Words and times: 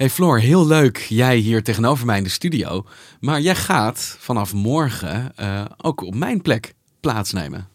Hey 0.00 0.10
Floor, 0.10 0.38
heel 0.38 0.66
leuk 0.66 0.96
jij 0.96 1.36
hier 1.36 1.62
tegenover 1.62 2.06
mij 2.06 2.16
in 2.16 2.24
de 2.24 2.30
studio. 2.30 2.84
Maar 3.20 3.40
jij 3.40 3.54
gaat 3.54 4.16
vanaf 4.18 4.54
morgen 4.54 5.32
uh, 5.40 5.64
ook 5.76 6.02
op 6.02 6.14
mijn 6.14 6.42
plek 6.42 6.74
plaatsnemen. 7.00 7.68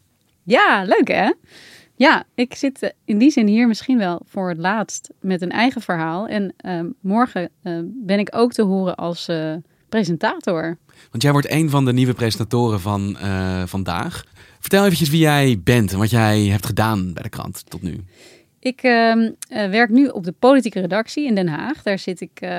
Ja, 0.43 0.83
leuk 0.83 1.07
hè? 1.07 1.33
Ja, 1.95 2.23
ik 2.35 2.55
zit 2.55 2.81
eh, 2.81 2.89
in 3.03 3.17
die 3.17 3.31
zin 3.31 3.47
hier 3.47 3.67
misschien 3.67 3.97
wel 3.97 4.21
voor 4.25 4.49
het 4.49 4.57
laatst 4.57 5.09
met 5.21 5.41
een 5.41 5.51
eigen 5.51 5.81
verhaal. 5.81 6.27
En 6.27 6.53
uh, 6.65 6.81
morgen 7.01 7.49
uh, 7.63 7.79
ben 7.85 8.19
ik 8.19 8.29
ook 8.31 8.53
te 8.53 8.63
horen 8.63 8.95
als 8.95 9.29
presentator. 9.89 10.77
Want 11.11 11.23
jij 11.23 11.31
wordt 11.31 11.51
een 11.51 11.69
van 11.69 11.85
de 11.85 11.93
nieuwe 11.93 12.13
presentatoren 12.13 12.79
van 12.79 13.17
vandaag. 13.65 14.23
Vertel 14.59 14.83
eventjes 14.83 15.09
wie 15.09 15.19
jij 15.19 15.59
bent 15.63 15.91
en 15.91 15.97
wat 15.97 16.09
jij 16.09 16.45
hebt 16.45 16.65
gedaan 16.65 17.13
bij 17.13 17.23
de 17.23 17.29
krant 17.29 17.63
tot 17.69 17.81
nu. 17.81 18.03
Ik 18.65 18.83
uh, 18.83 19.29
werk 19.49 19.89
nu 19.89 20.07
op 20.07 20.23
de 20.23 20.31
politieke 20.31 20.79
redactie 20.79 21.25
in 21.25 21.35
Den 21.35 21.47
Haag. 21.47 21.83
Daar 21.83 21.99
zit 21.99 22.21
ik 22.21 22.41
uh, 22.41 22.49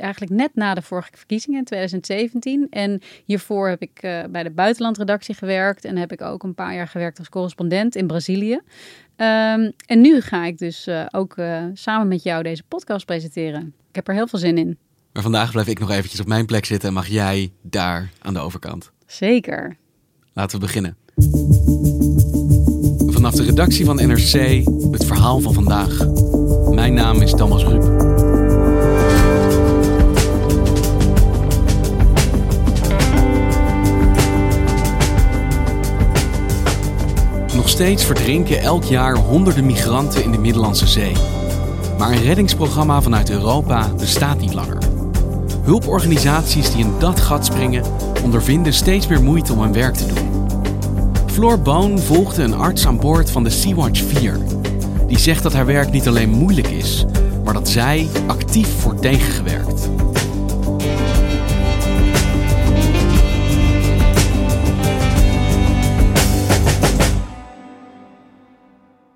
eigenlijk 0.00 0.32
net 0.32 0.50
na 0.54 0.74
de 0.74 0.82
vorige 0.82 1.08
verkiezingen 1.12 1.58
in 1.58 1.64
2017. 1.64 2.66
En 2.70 3.00
hiervoor 3.24 3.68
heb 3.68 3.82
ik 3.82 4.02
uh, 4.02 4.24
bij 4.30 4.42
de 4.42 4.50
buitenlandredactie 4.50 5.34
gewerkt. 5.34 5.84
En 5.84 5.96
heb 5.96 6.12
ik 6.12 6.22
ook 6.22 6.42
een 6.42 6.54
paar 6.54 6.74
jaar 6.74 6.88
gewerkt 6.88 7.18
als 7.18 7.28
correspondent 7.28 7.96
in 7.96 8.06
Brazilië. 8.06 8.52
Um, 8.52 9.72
en 9.86 10.00
nu 10.00 10.20
ga 10.20 10.44
ik 10.44 10.58
dus 10.58 10.88
ook 11.10 11.34
samen 11.72 12.08
met 12.08 12.22
jou 12.22 12.42
deze 12.42 12.62
podcast 12.68 13.06
presenteren. 13.06 13.74
Ik 13.88 13.94
heb 13.94 14.08
er 14.08 14.14
heel 14.14 14.26
veel 14.26 14.38
zin 14.38 14.58
in. 14.58 14.78
Maar 15.12 15.22
vandaag 15.22 15.50
blijf 15.50 15.66
ik 15.66 15.78
nog 15.78 15.90
eventjes 15.90 16.20
op 16.20 16.26
mijn 16.26 16.46
plek 16.46 16.64
zitten 16.64 16.88
en 16.88 16.94
mag 16.94 17.06
jij 17.06 17.52
daar 17.62 18.10
aan 18.22 18.34
de 18.34 18.40
overkant. 18.40 18.92
Zeker. 19.06 19.76
Laten 20.32 20.60
we 20.60 20.66
beginnen. 20.66 20.96
Vanaf 23.26 23.40
de 23.40 23.50
redactie 23.50 23.84
van 23.84 23.96
NRC 23.96 24.64
het 24.90 25.04
verhaal 25.04 25.40
van 25.40 25.52
vandaag. 25.52 26.06
Mijn 26.70 26.94
naam 26.94 27.20
is 27.20 27.30
Thomas 27.30 27.64
Rup. 27.64 27.82
Nog 37.54 37.68
steeds 37.68 38.04
verdrinken 38.04 38.60
elk 38.60 38.84
jaar 38.84 39.16
honderden 39.16 39.66
migranten 39.66 40.24
in 40.24 40.32
de 40.32 40.38
Middellandse 40.38 40.86
Zee. 40.86 41.12
Maar 41.98 42.10
een 42.10 42.22
reddingsprogramma 42.22 43.02
vanuit 43.02 43.30
Europa 43.30 43.88
bestaat 43.98 44.40
niet 44.40 44.54
langer. 44.54 44.78
Hulporganisaties 45.62 46.70
die 46.70 46.84
in 46.84 46.92
dat 46.98 47.20
gat 47.20 47.44
springen 47.44 47.84
ondervinden 48.24 48.72
steeds 48.72 49.06
meer 49.06 49.22
moeite 49.22 49.52
om 49.52 49.60
hun 49.60 49.72
werk 49.72 49.94
te 49.94 50.06
doen. 50.06 50.35
Floor 51.36 51.60
Boon 51.60 51.98
volgde 51.98 52.42
een 52.42 52.54
arts 52.54 52.86
aan 52.86 52.96
boord 52.96 53.30
van 53.30 53.44
de 53.44 53.50
Sea-Watch 53.50 54.02
4. 54.02 54.38
Die 55.06 55.18
zegt 55.18 55.42
dat 55.42 55.52
haar 55.52 55.66
werk 55.66 55.90
niet 55.90 56.08
alleen 56.08 56.30
moeilijk 56.30 56.66
is, 56.66 57.04
maar 57.44 57.54
dat 57.54 57.68
zij 57.68 58.08
actief 58.26 58.82
wordt 58.82 59.02
tegengewerkt. 59.02 59.90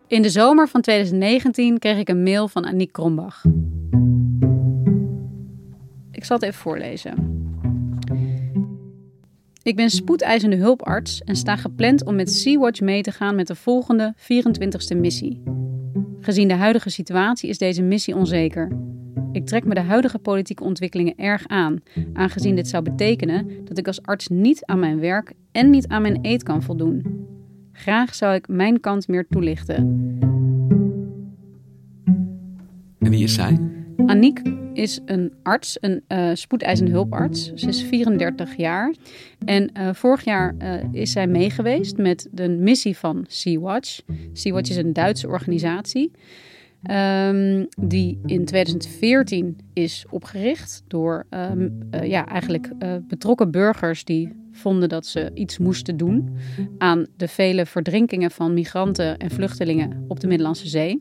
In 0.06 0.22
de 0.22 0.30
zomer 0.30 0.68
van 0.68 0.80
2019 0.80 1.78
kreeg 1.78 1.98
ik 1.98 2.08
een 2.08 2.22
mail 2.22 2.48
van 2.48 2.66
Aniek 2.66 2.92
Krombach. 2.92 3.44
Ik 6.10 6.24
zal 6.24 6.36
het 6.36 6.44
even 6.44 6.60
voorlezen. 6.60 7.39
Ik 9.62 9.76
ben 9.76 9.90
spoedeisende 9.90 10.56
hulparts 10.56 11.20
en 11.22 11.36
sta 11.36 11.56
gepland 11.56 12.04
om 12.04 12.14
met 12.14 12.32
Sea-Watch 12.32 12.80
mee 12.80 13.02
te 13.02 13.12
gaan 13.12 13.34
met 13.34 13.46
de 13.46 13.54
volgende 13.54 14.14
24e 14.16 14.96
missie. 14.96 15.42
Gezien 16.20 16.48
de 16.48 16.54
huidige 16.54 16.90
situatie 16.90 17.48
is 17.48 17.58
deze 17.58 17.82
missie 17.82 18.16
onzeker. 18.16 18.72
Ik 19.32 19.46
trek 19.46 19.64
me 19.64 19.74
de 19.74 19.80
huidige 19.80 20.18
politieke 20.18 20.64
ontwikkelingen 20.64 21.16
erg 21.16 21.46
aan, 21.46 21.82
aangezien 22.12 22.56
dit 22.56 22.68
zou 22.68 22.82
betekenen 22.82 23.64
dat 23.64 23.78
ik 23.78 23.86
als 23.86 24.02
arts 24.02 24.28
niet 24.28 24.64
aan 24.64 24.78
mijn 24.78 25.00
werk 25.00 25.32
en 25.52 25.70
niet 25.70 25.88
aan 25.88 26.02
mijn 26.02 26.18
eet 26.22 26.42
kan 26.42 26.62
voldoen. 26.62 27.26
Graag 27.72 28.14
zou 28.14 28.34
ik 28.34 28.48
mijn 28.48 28.80
kant 28.80 29.08
meer 29.08 29.26
toelichten. 29.28 29.76
En 32.98 33.10
wie 33.10 33.22
is 33.22 33.34
zij? 33.34 33.79
Aniek 34.06 34.42
is 34.72 35.00
een 35.04 35.32
arts, 35.42 35.76
een 35.80 36.02
uh, 36.08 36.30
spoedeisende 36.34 36.90
hulparts. 36.90 37.52
Ze 37.54 37.68
is 37.68 37.82
34 37.82 38.56
jaar. 38.56 38.94
En 39.44 39.70
uh, 39.78 39.88
vorig 39.94 40.24
jaar 40.24 40.54
uh, 40.58 40.74
is 40.92 41.12
zij 41.12 41.26
meegeweest 41.26 41.96
met 41.96 42.28
de 42.32 42.48
missie 42.48 42.96
van 42.96 43.24
Sea-Watch. 43.28 44.00
Sea-Watch 44.32 44.70
is 44.70 44.76
een 44.76 44.92
Duitse 44.92 45.28
organisatie. 45.28 46.10
Um, 46.90 47.68
die 47.78 48.20
in 48.26 48.44
2014 48.44 49.58
is 49.72 50.04
opgericht 50.10 50.82
door 50.86 51.26
um, 51.30 51.88
ja, 52.02 52.26
eigenlijk 52.26 52.70
betrokken 53.08 53.50
burgers 53.50 54.04
die 54.04 54.32
vonden 54.52 54.88
dat 54.88 55.06
ze 55.06 55.30
iets 55.34 55.58
moesten 55.58 55.96
doen 55.96 56.36
aan 56.78 57.06
de 57.16 57.28
vele 57.28 57.66
verdrinkingen 57.66 58.30
van 58.30 58.54
migranten 58.54 59.18
en 59.18 59.30
vluchtelingen 59.30 60.04
op 60.08 60.20
de 60.20 60.26
Middellandse 60.26 60.68
Zee. 60.68 60.98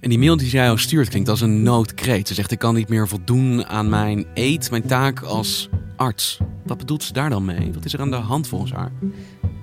En 0.00 0.08
die 0.08 0.18
mail 0.18 0.36
die 0.36 0.48
zij 0.48 0.64
jou 0.64 0.78
stuurt 0.78 1.08
klinkt 1.08 1.28
als 1.28 1.40
een 1.40 1.62
noodkreet. 1.62 2.28
Ze 2.28 2.34
zegt: 2.34 2.50
Ik 2.50 2.58
kan 2.58 2.74
niet 2.74 2.88
meer 2.88 3.08
voldoen 3.08 3.66
aan 3.66 3.88
mijn 3.88 4.26
eet, 4.34 4.70
mijn 4.70 4.86
taak 4.86 5.20
als 5.20 5.68
arts. 5.96 6.38
Wat 6.64 6.78
bedoelt 6.78 7.02
ze 7.02 7.12
daar 7.12 7.30
dan 7.30 7.44
mee? 7.44 7.72
Wat 7.72 7.84
is 7.84 7.92
er 7.92 8.00
aan 8.00 8.10
de 8.10 8.16
hand 8.16 8.48
volgens 8.48 8.72
haar? 8.72 8.90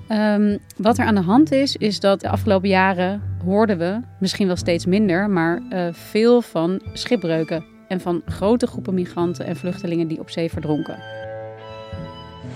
Um, 0.08 0.58
wat 0.76 0.98
er 0.98 1.06
aan 1.06 1.14
de 1.14 1.20
hand 1.20 1.52
is, 1.52 1.76
is 1.76 2.00
dat 2.00 2.20
de 2.20 2.28
afgelopen 2.28 2.68
jaren 2.68 3.22
hoorden 3.44 3.78
we, 3.78 4.00
misschien 4.20 4.46
wel 4.46 4.56
steeds 4.56 4.86
minder, 4.86 5.30
maar 5.30 5.62
uh, 5.70 5.86
veel 5.92 6.42
van 6.42 6.80
schipbreuken 6.92 7.64
en 7.88 8.00
van 8.00 8.22
grote 8.26 8.66
groepen 8.66 8.94
migranten 8.94 9.46
en 9.46 9.56
vluchtelingen 9.56 10.08
die 10.08 10.20
op 10.20 10.30
zee 10.30 10.50
verdronken. 10.50 10.98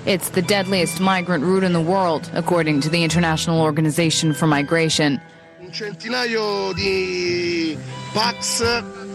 It's 0.04 0.30
the 0.30 0.44
deadliest 0.44 1.00
migrant 1.00 1.42
route 1.42 1.66
in 1.66 1.72
the 1.72 1.84
world, 1.84 2.30
according 2.34 2.80
to 2.82 2.90
the 2.90 2.98
International 2.98 3.60
Organization 3.60 4.34
for 4.34 4.48
Migration. 4.48 5.20
Un 5.68 5.74
centinaio 5.74 6.72
di 6.72 7.76
Pax, 8.14 8.62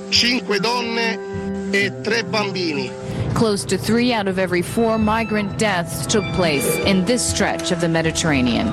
cinque 0.09 0.59
donne 0.59 1.17
e 1.71 1.91
tre 2.03 2.23
bambini. 2.23 2.91
Close 3.33 3.65
to 3.65 3.75
three 3.75 4.13
out 4.13 4.27
of 4.27 4.37
every 4.37 4.61
four 4.61 4.99
migrant 4.99 5.57
deaths 5.57 6.05
took 6.05 6.23
place 6.35 6.77
in 6.85 7.05
this 7.05 7.27
stretch 7.27 7.71
of 7.71 7.79
the 7.79 7.87
Mediterranean. 7.87 8.71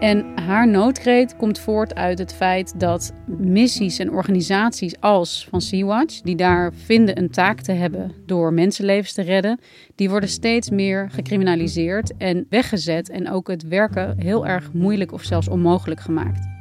En 0.00 0.24
haar 0.34 0.68
noodkreet 0.68 1.36
komt 1.36 1.58
voort 1.58 1.94
uit 1.94 2.18
het 2.18 2.34
feit 2.34 2.80
dat 2.80 3.12
missies 3.26 3.98
en 3.98 4.10
organisaties 4.10 5.00
als 5.00 5.46
van 5.50 5.60
Sea-Watch, 5.60 6.20
die 6.20 6.36
daar 6.36 6.72
vinden 6.84 7.18
een 7.18 7.30
taak 7.30 7.60
te 7.60 7.72
hebben 7.72 8.12
door 8.26 8.52
mensenlevens 8.52 9.12
te 9.12 9.22
redden, 9.22 9.60
die 9.94 10.10
worden 10.10 10.28
steeds 10.28 10.70
meer 10.70 11.10
gecriminaliseerd 11.10 12.16
en 12.16 12.46
weggezet 12.48 13.10
en 13.10 13.30
ook 13.30 13.48
het 13.48 13.68
werken 13.68 14.18
heel 14.18 14.46
erg 14.46 14.72
moeilijk 14.72 15.12
of 15.12 15.22
zelfs 15.22 15.48
onmogelijk 15.48 16.00
gemaakt. 16.00 16.53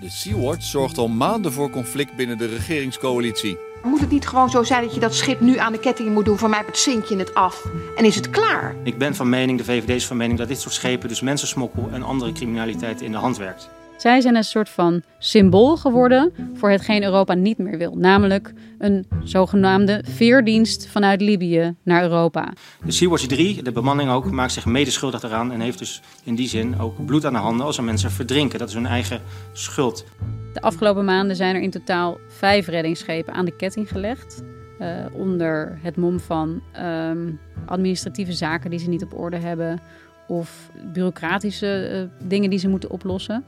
De 0.00 0.10
Sea-Watch 0.10 0.62
zorgt 0.62 0.98
al 0.98 1.08
maanden 1.08 1.52
voor 1.52 1.70
conflict 1.70 2.16
binnen 2.16 2.38
de 2.38 2.46
regeringscoalitie. 2.46 3.58
Moet 3.82 4.00
het 4.00 4.10
niet 4.10 4.26
gewoon 4.26 4.50
zo 4.50 4.62
zijn 4.62 4.84
dat 4.84 4.94
je 4.94 5.00
dat 5.00 5.14
schip 5.14 5.40
nu 5.40 5.58
aan 5.58 5.72
de 5.72 5.78
ketting 5.78 6.14
moet 6.14 6.24
doen? 6.24 6.38
Voor 6.38 6.48
mij 6.48 6.64
zink 6.72 7.04
je 7.04 7.16
het 7.16 7.34
af 7.34 7.64
en 7.96 8.04
is 8.04 8.14
het 8.14 8.30
klaar? 8.30 8.74
Ik 8.82 8.98
ben 8.98 9.14
van 9.14 9.28
mening, 9.28 9.58
de 9.58 9.64
VVD 9.64 9.88
is 9.88 10.06
van 10.06 10.16
mening, 10.16 10.38
dat 10.38 10.48
dit 10.48 10.60
soort 10.60 10.74
schepen 10.74 11.08
dus 11.08 11.20
mensensmokkel 11.20 11.88
en 11.92 12.02
andere 12.02 12.32
criminaliteit 12.32 13.02
in 13.02 13.12
de 13.12 13.18
hand 13.18 13.36
werkt. 13.36 13.68
Zij 13.96 14.20
zijn 14.20 14.36
een 14.36 14.44
soort 14.44 14.68
van 14.68 15.02
symbool 15.18 15.76
geworden 15.76 16.32
voor 16.54 16.70
hetgeen 16.70 17.02
Europa 17.02 17.34
niet 17.34 17.58
meer 17.58 17.78
wil. 17.78 17.96
Namelijk 17.96 18.52
een 18.78 19.06
zogenaamde 19.24 20.04
veerdienst 20.08 20.88
vanuit 20.88 21.20
Libië 21.20 21.74
naar 21.82 22.02
Europa. 22.02 22.52
De 22.84 22.92
Sea-Watch 22.92 23.26
3, 23.26 23.62
de 23.62 23.72
bemanning 23.72 24.10
ook, 24.10 24.30
maakt 24.30 24.52
zich 24.52 24.66
medeschuldig 24.66 25.22
eraan 25.22 25.52
en 25.52 25.60
heeft 25.60 25.78
dus 25.78 26.02
in 26.24 26.34
die 26.34 26.48
zin 26.48 26.78
ook 26.80 27.06
bloed 27.06 27.24
aan 27.24 27.32
de 27.32 27.38
handen 27.38 27.66
als 27.66 27.76
er 27.76 27.84
mensen 27.84 28.10
verdrinken. 28.10 28.58
Dat 28.58 28.68
is 28.68 28.74
hun 28.74 28.86
eigen 28.86 29.20
schuld. 29.52 30.04
De 30.52 30.60
afgelopen 30.60 31.04
maanden 31.04 31.36
zijn 31.36 31.54
er 31.54 31.62
in 31.62 31.70
totaal 31.70 32.18
vijf 32.28 32.66
reddingsschepen 32.66 33.34
aan 33.34 33.44
de 33.44 33.56
ketting 33.56 33.88
gelegd. 33.88 34.42
Uh, 34.80 34.88
onder 35.12 35.78
het 35.82 35.96
mom 35.96 36.20
van 36.20 36.62
um, 36.82 37.40
administratieve 37.66 38.32
zaken 38.32 38.70
die 38.70 38.78
ze 38.78 38.88
niet 38.88 39.02
op 39.02 39.18
orde 39.18 39.36
hebben. 39.36 39.80
Of 40.28 40.70
bureaucratische 40.92 41.90
uh, 42.22 42.28
dingen 42.28 42.50
die 42.50 42.58
ze 42.58 42.68
moeten 42.68 42.90
oplossen. 42.90 43.44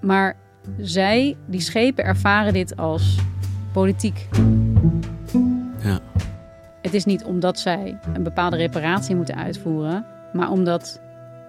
Maar 0.00 0.36
zij, 0.78 1.36
die 1.46 1.60
schepen, 1.60 2.04
ervaren 2.04 2.52
dit 2.52 2.76
als 2.76 3.18
politiek. 3.72 4.28
Ja. 5.82 6.00
Het 6.82 6.94
is 6.94 7.04
niet 7.04 7.24
omdat 7.24 7.58
zij 7.58 7.98
een 8.14 8.22
bepaalde 8.22 8.56
reparatie 8.56 9.16
moeten 9.16 9.36
uitvoeren, 9.36 10.06
maar 10.32 10.50
omdat 10.50 11.00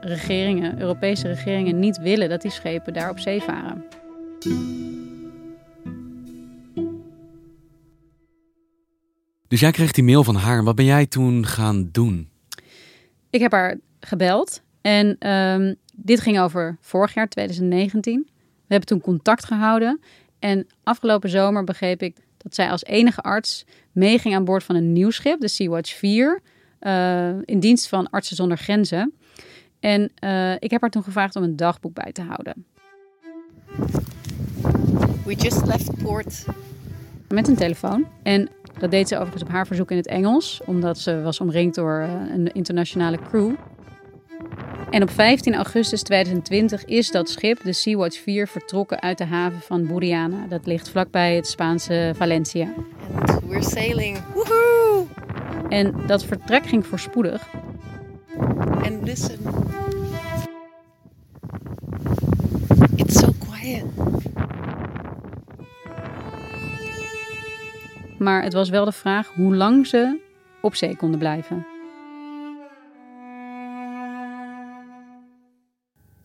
regeringen, 0.02 0.82
Europese 0.82 1.28
regeringen, 1.28 1.80
niet 1.80 1.98
willen 1.98 2.30
dat 2.30 2.42
die 2.42 2.52
schepen 2.52 2.94
daar 2.94 3.10
op 3.10 3.20
zee 3.20 3.42
varen. 3.42 3.84
Dus 9.48 9.60
jij 9.60 9.72
kreeg 9.72 9.92
die 9.92 10.04
mail 10.04 10.24
van 10.24 10.36
haar. 10.36 10.64
Wat 10.64 10.76
ben 10.76 10.86
jij 10.86 11.06
toen 11.06 11.46
gaan 11.46 11.90
doen? 11.92 12.30
Ik 13.30 13.40
heb 13.40 13.52
haar 13.52 13.78
gebeld. 14.00 14.62
En 14.82 15.32
um, 15.32 15.76
dit 15.96 16.22
ging 16.22 16.40
over 16.40 16.78
vorig 16.82 17.14
jaar, 17.14 17.28
2019. 17.28 18.28
We 18.68 18.74
hebben 18.74 18.88
toen 18.88 19.02
contact 19.02 19.46
gehouden. 19.46 20.00
En 20.40 20.68
afgelopen 20.84 21.30
zomer 21.30 21.64
begreep 21.64 22.02
ik 22.02 22.16
dat 22.38 22.56
zij 22.56 22.70
als 22.70 22.84
enige 22.84 23.22
arts 23.22 23.66
meeging 23.92 24.36
aan 24.36 24.46
boord 24.46 24.64
van 24.64 24.76
een 24.76 24.94
nieuw 24.94 25.10
schip, 25.10 25.40
de 25.40 25.48
Sea-Watch 25.48 25.96
4, 25.96 26.42
uh, 26.82 27.28
in 27.46 27.60
dienst 27.60 27.88
van 27.88 28.10
Artsen 28.10 28.36
zonder 28.36 28.58
Grenzen. 28.58 29.14
En 29.80 30.12
uh, 30.24 30.54
ik 30.54 30.72
heb 30.72 30.82
haar 30.82 30.90
toen 30.90 31.04
gevraagd 31.04 31.36
om 31.36 31.44
een 31.44 31.56
dagboek 31.56 31.94
bij 31.94 32.12
te 32.12 32.22
houden. 32.22 32.66
We 35.26 35.36
just 35.36 35.66
left 35.66 36.04
port. 36.04 36.46
Met 37.28 37.48
een 37.48 37.56
telefoon. 37.56 38.08
En 38.24 38.50
dat 38.80 38.92
deed 38.92 39.08
ze 39.08 39.16
overigens 39.16 39.44
op 39.44 39.50
haar 39.50 39.68
verzoek 39.68 39.92
in 39.92 39.98
het 39.98 40.08
Engels, 40.08 40.62
omdat 40.66 41.00
ze 41.00 41.22
was 41.22 41.40
omringd 41.40 41.76
door 41.76 42.02
uh, 42.02 42.34
een 42.34 42.52
internationale 42.52 43.20
crew. 43.30 43.54
En 44.90 45.02
op 45.02 45.10
15 45.10 45.56
augustus 45.56 46.02
2020 46.02 46.86
is 46.86 47.12
dat 47.12 47.30
schip, 47.30 47.64
de 47.64 47.74
Sea-Watch 47.74 48.20
4, 48.20 48.48
vertrokken 48.48 49.02
uit 49.02 49.18
de 49.18 49.26
haven 49.26 49.62
van 49.62 49.88
Buriana. 49.88 50.46
Dat 50.50 50.66
ligt 50.66 50.90
vlakbij 50.90 51.36
het 51.36 51.48
Spaanse 51.48 52.14
Valencia. 52.16 52.74
And 53.16 53.44
we're 53.48 53.64
sailing. 53.64 54.18
Woohoo! 54.34 55.08
En 55.70 55.94
dat 56.08 56.26
vertrek 56.26 56.66
ging 56.66 56.86
voorspoedig. 56.86 57.48
And 58.84 59.04
listen. 59.04 59.40
It's 62.96 63.20
so 63.20 63.28
quiet. 63.40 63.84
Maar 68.18 68.44
het 68.44 68.54
was 68.54 68.70
wel 68.70 68.86
de 68.86 68.92
vraag 68.92 69.28
hoe 69.36 69.56
lang 69.56 69.88
ze 69.88 70.20
op 70.62 70.76
zee 70.76 70.96
konden 70.96 71.20
blijven. 71.20 71.77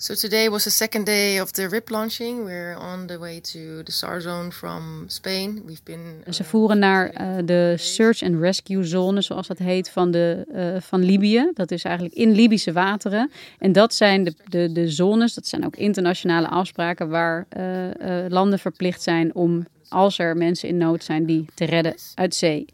So 0.02 0.14
today 0.14 0.48
was 0.48 0.62
the 0.64 0.70
second 0.70 1.06
day 1.06 1.40
of 1.40 1.50
the 1.52 1.68
RIP 1.68 1.90
launching. 1.90 2.44
We're 2.44 2.76
on 2.76 3.06
the 3.06 3.18
way 3.18 3.40
to 3.40 3.82
the 3.84 3.92
SAR 3.92 4.20
zone 4.20 4.50
from 4.50 5.04
Spain. 5.06 5.62
We've 5.66 5.82
been. 5.84 6.34
Ze 6.34 6.44
voeren 6.44 6.78
naar 6.78 7.20
uh, 7.20 7.46
de 7.46 7.74
search 7.78 8.22
and 8.22 8.40
rescue 8.40 8.84
zone, 8.84 9.20
zoals 9.20 9.46
dat 9.46 9.58
heet, 9.58 9.90
van, 9.90 10.10
de, 10.10 10.44
uh, 10.54 10.80
van 10.80 11.02
Libië. 11.02 11.50
Dat 11.54 11.70
is 11.70 11.84
eigenlijk 11.84 12.14
in 12.14 12.30
Libische 12.30 12.72
wateren. 12.72 13.30
En 13.58 13.72
dat 13.72 13.94
zijn 13.94 14.24
de, 14.24 14.34
de, 14.48 14.72
de 14.72 14.88
zones, 14.88 15.34
dat 15.34 15.46
zijn 15.46 15.66
ook 15.66 15.76
internationale 15.76 16.48
afspraken 16.48 17.08
waar 17.08 17.46
uh, 17.56 18.24
landen 18.28 18.58
verplicht 18.58 19.02
zijn 19.02 19.34
om, 19.34 19.66
als 19.88 20.18
er 20.18 20.36
mensen 20.36 20.68
in 20.68 20.76
nood 20.76 21.04
zijn, 21.04 21.26
die 21.26 21.44
te 21.54 21.64
redden 21.64 21.94
uit 22.14 22.34
zee. 22.34 22.66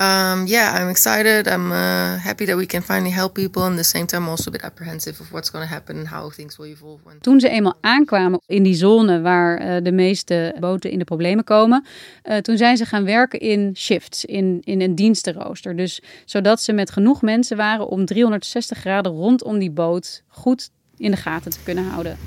Um, 0.00 0.46
yeah, 0.46 0.72
I'm 0.80 0.88
excited. 0.88 1.46
I'm 1.46 1.70
uh, 1.72 2.16
happy 2.16 2.46
that 2.46 2.56
we 2.56 2.66
can 2.66 2.82
finally 2.82 3.10
help 3.10 3.34
people. 3.34 3.62
And 3.62 3.72
at 3.72 3.76
the 3.76 3.84
same 3.84 4.06
time, 4.06 4.30
also 4.30 4.48
a 4.48 4.52
bit 4.52 4.62
apprehensive 4.62 5.20
of 5.20 5.30
what's 5.30 5.50
going 5.50 5.66
to 5.66 5.72
happen 5.72 5.98
and 5.98 6.08
how 6.08 6.30
things 6.30 6.56
will 6.56 6.66
evolve. 6.66 7.00
When... 7.04 7.20
Toen 7.20 7.40
ze 7.40 7.48
eenmaal 7.48 7.76
aankwamen 7.80 8.40
in 8.46 8.62
die 8.62 8.74
zone 8.74 9.20
waar 9.20 9.62
uh, 9.62 9.76
de 9.82 9.92
meeste 9.92 10.56
boten 10.60 10.90
in 10.90 10.98
de 10.98 11.04
problemen 11.04 11.44
komen, 11.44 11.86
uh, 12.24 12.36
toen 12.36 12.56
zijn 12.56 12.76
ze 12.76 12.84
gaan 12.84 13.04
werken 13.04 13.38
in 13.38 13.76
shifts, 13.76 14.24
in, 14.24 14.60
in 14.64 14.80
een 14.80 14.94
dienstenrooster. 14.94 15.76
Dus 15.76 16.02
zodat 16.24 16.60
ze 16.60 16.72
met 16.72 16.90
genoeg 16.90 17.22
mensen 17.22 17.56
waren 17.56 17.88
om 17.88 18.04
360 18.04 18.78
graden 18.78 19.12
rondom 19.12 19.58
die 19.58 19.70
boot 19.70 20.22
goed 20.28 20.70
in 20.96 21.10
de 21.10 21.16
gaten 21.16 21.50
te 21.50 21.58
kunnen 21.64 21.84
houden. 21.84 22.18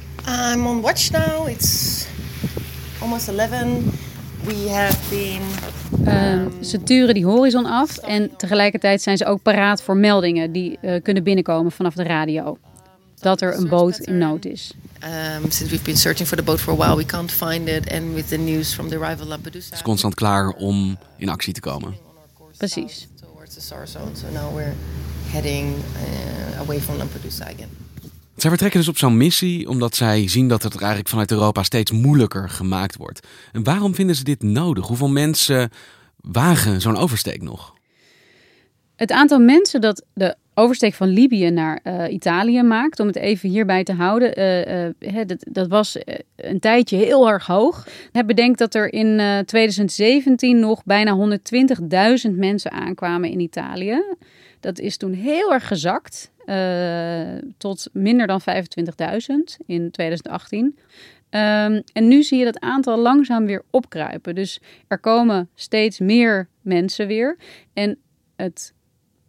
I'm 0.54 0.68
on 0.68 0.82
watch 0.82 1.12
now. 1.12 1.50
It's 1.50 2.06
almost 3.00 3.28
11. 3.28 4.03
We 4.46 4.70
have 4.70 5.10
been 5.10 5.42
Uh, 6.08 6.46
ze 6.62 6.84
turen 6.84 7.14
die 7.14 7.26
horizon 7.26 7.66
af 7.66 7.98
en 7.98 8.36
tegelijkertijd 8.38 9.02
zijn 9.02 9.18
ze 9.18 9.26
ook 9.26 9.42
paraat 9.42 9.82
voor 9.82 9.98
meldingen 9.98 10.52
die 10.52 10.78
uh, 10.82 11.02
kunnen 11.02 11.24
binnenkomen 11.24 11.72
vanaf 11.72 11.94
de 11.94 12.04
radio. 12.04 12.58
Dat 13.20 13.42
er 13.42 13.58
een 13.58 13.68
boot 13.68 14.00
in 14.00 14.18
nood 14.18 14.46
is. 14.46 14.74
Um, 15.04 15.52
since 15.52 15.72
we've 15.72 15.84
been 15.84 15.98
searching 15.98 16.28
for 16.28 16.38
the 16.38 16.44
boat 16.44 16.60
for 16.60 16.74
a 16.74 16.76
while, 16.76 16.96
we 16.96 17.06
can't 17.06 17.32
find 17.32 17.68
it. 17.68 17.92
And 17.92 18.14
with 18.14 18.28
the 18.28 18.38
news 18.38 18.74
from 18.74 18.90
the 18.90 18.96
arrival 18.98 19.28
Lampedusa. 19.28 19.66
Het 19.66 19.74
is 19.74 19.82
constant 19.82 20.16
klaar 20.16 20.50
om 20.50 20.98
in 21.18 21.30
actie 21.30 21.54
te 21.54 21.60
komen. 21.60 21.96
Precies. 22.58 23.08
Towards 23.22 23.54
the 23.54 23.62
SAR 23.62 23.88
zone. 23.88 24.16
So 24.16 24.26
now 24.32 24.56
we're 24.56 24.74
heading 25.32 25.76
uh, 25.76 26.60
away 26.60 26.80
from 26.80 26.98
Lampedusa 26.98 27.46
again. 27.46 27.83
Zij 28.36 28.50
vertrekken 28.50 28.80
dus 28.80 28.90
op 28.90 28.98
zo'n 28.98 29.18
missie 29.18 29.70
omdat 29.70 29.96
zij 29.96 30.28
zien 30.28 30.48
dat 30.48 30.64
het 30.64 30.76
eigenlijk 30.76 31.10
vanuit 31.10 31.32
Europa 31.32 31.64
steeds 31.64 31.92
moeilijker 31.92 32.50
gemaakt 32.50 32.98
wordt. 32.98 33.28
En 33.52 33.64
waarom 33.64 33.96
vinden 33.96 34.16
ze 34.16 34.24
dit 34.24 34.44
nodig? 34.44 34.88
Hoeveel 34.88 35.10
mensen 35.10 35.70
wagen 36.16 36.82
zo'n 36.82 36.98
oversteek 36.98 37.42
nog? 37.42 37.74
Het 38.96 39.12
aantal 39.12 39.40
mensen 39.40 39.82
dat 39.82 40.06
de 40.14 40.36
oversteek 40.54 40.94
van 40.94 41.08
Libië 41.08 41.50
naar 41.50 41.80
uh, 41.84 42.14
Italië 42.14 42.62
maakt, 42.62 43.00
om 43.00 43.08
het 43.08 43.16
even 43.16 43.50
hierbij 43.50 43.84
te 43.84 43.94
houden, 43.94 44.40
uh, 44.40 44.86
uh, 44.86 45.26
dat, 45.26 45.46
dat, 45.52 45.68
was 45.68 45.98
een 46.36 46.60
tijdje 46.60 46.98
heel 46.98 47.30
erg 47.30 47.46
hoog. 47.46 47.88
Het 48.12 48.28
bedenkt 48.28 48.60
dat 48.60 48.76
er 48.76 48.94
in 48.94 49.44
2017 49.46 50.60
nog 50.60 50.84
bijna 50.84 51.38
120.000 52.28 52.32
mensen 52.36 52.72
aankwamen 52.72 53.30
in 53.30 53.40
Italië. 53.40 54.04
Dat 54.60 54.80
is 54.80 54.98
toen 54.98 55.14
heel 55.14 55.54
erg 55.54 55.68
gezakt. 55.68 56.32
Uh, 56.46 57.52
tot 57.58 57.90
minder 57.94 58.28
dan 58.28 58.42
25.000 58.42 59.66
in 59.66 59.92
2018. 59.92 60.66
Um, 60.66 61.84
en 61.94 62.08
nu 62.08 62.24
zie 62.24 62.40
je 62.40 62.46
dat 62.46 62.60
aantal 62.60 62.98
langzaam 62.98 63.46
weer 63.46 63.64
opkruipen. 63.70 64.36
Dus 64.36 64.60
er 64.88 65.00
komen 65.00 65.50
steeds 65.56 66.00
meer 66.00 66.48
mensen 66.62 67.08
weer. 67.08 67.38
En 67.74 67.98
het 68.36 68.74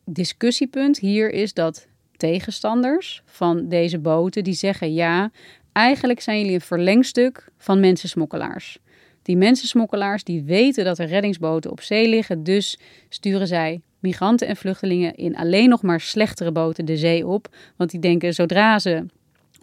discussiepunt 0.04 0.98
hier 0.98 1.30
is 1.30 1.52
dat 1.52 1.86
tegenstanders 2.16 3.22
van 3.24 3.68
deze 3.68 3.98
boten 3.98 4.44
die 4.44 4.54
zeggen 4.54 4.92
ja, 4.92 5.30
eigenlijk 5.72 6.20
zijn 6.20 6.38
jullie 6.38 6.54
een 6.54 6.60
verlengstuk 6.60 7.48
van 7.58 7.80
mensensmokkelaars. 7.80 8.78
Die 9.22 9.36
mensensmokkelaars 9.36 10.24
die 10.24 10.42
weten 10.42 10.84
dat 10.84 10.98
er 10.98 11.06
reddingsboten 11.06 11.70
op 11.70 11.80
zee 11.80 12.08
liggen, 12.08 12.42
dus 12.42 12.78
sturen 13.08 13.46
zij 13.46 13.80
migranten 14.04 14.48
en 14.48 14.56
vluchtelingen 14.56 15.14
in 15.14 15.36
alleen 15.36 15.68
nog 15.68 15.82
maar 15.82 16.00
slechtere 16.00 16.52
boten 16.52 16.84
de 16.84 16.96
zee 16.96 17.26
op. 17.26 17.48
Want 17.76 17.90
die 17.90 18.00
denken, 18.00 18.34
zodra 18.34 18.78
ze 18.78 19.06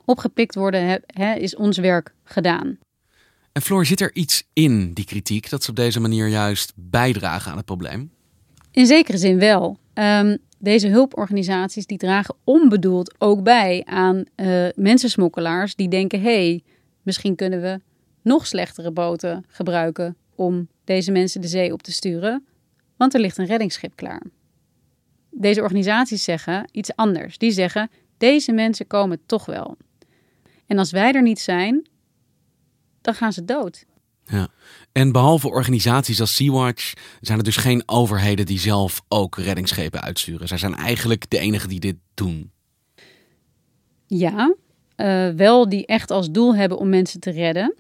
opgepikt 0.06 0.56
worden, 0.56 1.02
he, 1.06 1.34
is 1.34 1.56
ons 1.56 1.78
werk 1.78 2.14
gedaan. 2.24 2.78
En 3.52 3.62
Floor, 3.62 3.86
zit 3.86 4.02
er 4.02 4.16
iets 4.16 4.44
in 4.54 4.94
die 4.94 5.06
kritiek 5.06 5.50
dat 5.50 5.64
ze 5.64 5.70
op 5.70 5.76
deze 5.76 6.00
manier 6.00 6.28
juist 6.28 6.72
bijdragen 6.76 7.52
aan 7.52 7.58
het 7.58 7.66
probleem? 7.66 8.12
In 8.72 8.86
zekere 8.86 9.18
zin 9.18 9.40
wel. 9.40 9.78
Um, 9.94 10.38
deze 10.60 10.88
hulporganisaties 10.88 11.86
die 11.86 11.98
dragen 11.98 12.36
onbedoeld 12.44 13.16
ook 13.18 13.44
bij 13.44 13.84
aan 13.86 14.24
uh, 14.36 14.68
mensensmokkelaars 14.76 15.76
die 15.76 15.90
denken: 15.90 16.22
hé, 16.22 16.48
hey, 16.48 16.64
misschien 17.02 17.36
kunnen 17.36 17.62
we 17.62 17.80
nog 18.22 18.48
slechtere 18.48 18.92
boten 18.92 19.46
gebruiken 19.48 20.16
om 20.36 20.68
deze 20.84 21.12
mensen 21.12 21.42
de 21.42 21.48
zee 21.48 21.74
op 21.74 21.84
te 21.84 21.92
sturen 21.92 22.46
want 23.02 23.14
er 23.14 23.20
ligt 23.20 23.38
een 23.38 23.46
reddingsschip 23.46 23.96
klaar. 23.96 24.24
Deze 25.32 25.62
organisaties 25.62 26.24
zeggen 26.24 26.70
iets 26.72 26.96
anders. 26.96 27.38
Die 27.38 27.52
zeggen: 27.52 27.90
deze 28.18 28.52
mensen 28.52 28.88
komen 28.88 29.22
toch 29.26 29.46
wel. 29.46 29.78
En 30.66 30.78
als 30.78 30.92
wij 30.92 31.12
er 31.14 31.22
niet 31.22 31.40
zijn, 31.40 31.90
dan 33.02 33.14
gaan 33.14 33.34
ze 33.34 33.46
dood. 33.46 33.86
Ja. 34.26 34.48
En 34.92 35.12
behalve 35.12 35.50
organisaties 35.50 36.20
als 36.20 36.36
Sea-Watch 36.36 36.94
zijn 37.22 37.38
er 37.38 37.44
dus 37.44 37.56
geen 37.56 37.84
overheden 37.86 38.46
die 38.46 38.60
zelf 38.60 39.02
ook 39.08 39.38
reddingsschepen 39.38 40.02
uitsturen. 40.02 40.48
Zij 40.48 40.58
zijn 40.58 40.76
eigenlijk 40.76 41.30
de 41.30 41.40
enigen 41.40 41.70
die 41.70 41.80
dit 41.80 41.98
doen. 42.14 42.52
Ja, 44.08 44.56
eh, 44.96 45.30
wel 45.30 45.70
die 45.70 45.86
echt 45.86 46.12
als 46.12 46.32
doel 46.32 46.56
hebben 46.56 46.78
om 46.78 46.90
mensen 46.90 47.20
te 47.20 47.32
redden. 47.32 47.76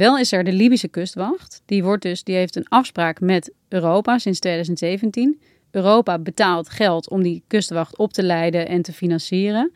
Wel 0.00 0.18
is 0.18 0.32
er 0.32 0.44
de 0.44 0.52
Libische 0.52 0.88
kustwacht. 0.88 1.62
Die, 1.66 1.82
wordt 1.82 2.02
dus, 2.02 2.24
die 2.24 2.34
heeft 2.34 2.56
een 2.56 2.68
afspraak 2.68 3.20
met 3.20 3.52
Europa 3.68 4.18
sinds 4.18 4.38
2017. 4.38 5.40
Europa 5.70 6.18
betaalt 6.18 6.68
geld 6.68 7.10
om 7.10 7.22
die 7.22 7.42
kustwacht 7.46 7.98
op 7.98 8.12
te 8.12 8.22
leiden 8.22 8.68
en 8.68 8.82
te 8.82 8.92
financieren. 8.92 9.72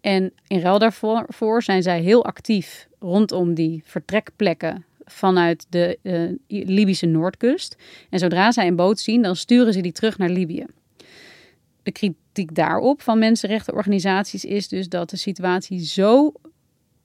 En 0.00 0.32
in 0.46 0.60
ruil 0.60 0.78
daarvoor 0.78 1.24
voor 1.28 1.62
zijn 1.62 1.82
zij 1.82 2.00
heel 2.00 2.24
actief 2.24 2.88
rondom 2.98 3.54
die 3.54 3.82
vertrekplekken 3.84 4.84
vanuit 5.04 5.66
de 5.68 5.98
uh, 6.02 6.30
Libische 6.48 7.06
noordkust. 7.06 7.76
En 8.10 8.18
zodra 8.18 8.52
zij 8.52 8.66
een 8.66 8.76
boot 8.76 9.00
zien, 9.00 9.22
dan 9.22 9.36
sturen 9.36 9.72
ze 9.72 9.80
die 9.80 9.92
terug 9.92 10.18
naar 10.18 10.30
Libië. 10.30 10.66
De 11.82 11.92
kritiek 11.92 12.54
daarop 12.54 13.02
van 13.02 13.18
mensenrechtenorganisaties 13.18 14.44
is 14.44 14.68
dus 14.68 14.88
dat 14.88 15.10
de 15.10 15.16
situatie 15.16 15.84
zo 15.84 16.32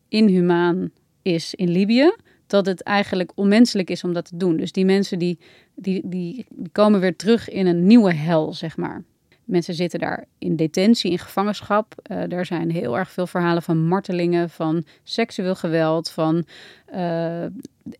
inhumaan 0.08 0.92
is 1.22 1.56
in 1.56 1.70
Libië 1.70 2.14
dat 2.54 2.66
het 2.66 2.82
eigenlijk 2.82 3.32
onmenselijk 3.36 3.90
is 3.90 4.04
om 4.04 4.14
dat 4.14 4.26
te 4.26 4.38
doen. 4.38 4.58
Dus 4.58 4.72
die 4.72 4.86
mensen 4.86 5.20
die, 5.20 5.40
die, 5.76 6.02
die, 6.06 6.46
komen 6.72 7.00
weer 7.00 7.16
terug 7.16 7.50
in 7.50 7.66
een 7.66 7.88
nieuwe 7.88 8.14
hel, 8.14 8.54
zeg 8.54 8.78
maar. 8.78 9.04
Mensen 9.46 9.74
zitten 9.74 10.00
daar 10.00 10.26
in 10.38 10.56
detentie, 10.56 11.12
in 11.12 11.20
gevangenschap. 11.20 11.96
Uh, 12.12 12.32
er 12.32 12.46
zijn 12.46 12.72
heel 12.72 12.98
erg 12.98 13.12
veel 13.12 13.28
verhalen 13.28 13.64
van 13.64 13.88
martelingen, 13.88 14.50
van 14.50 14.84
seksueel 15.04 15.56
geweld, 15.56 16.10
van 16.10 16.36
uh, 16.36 16.96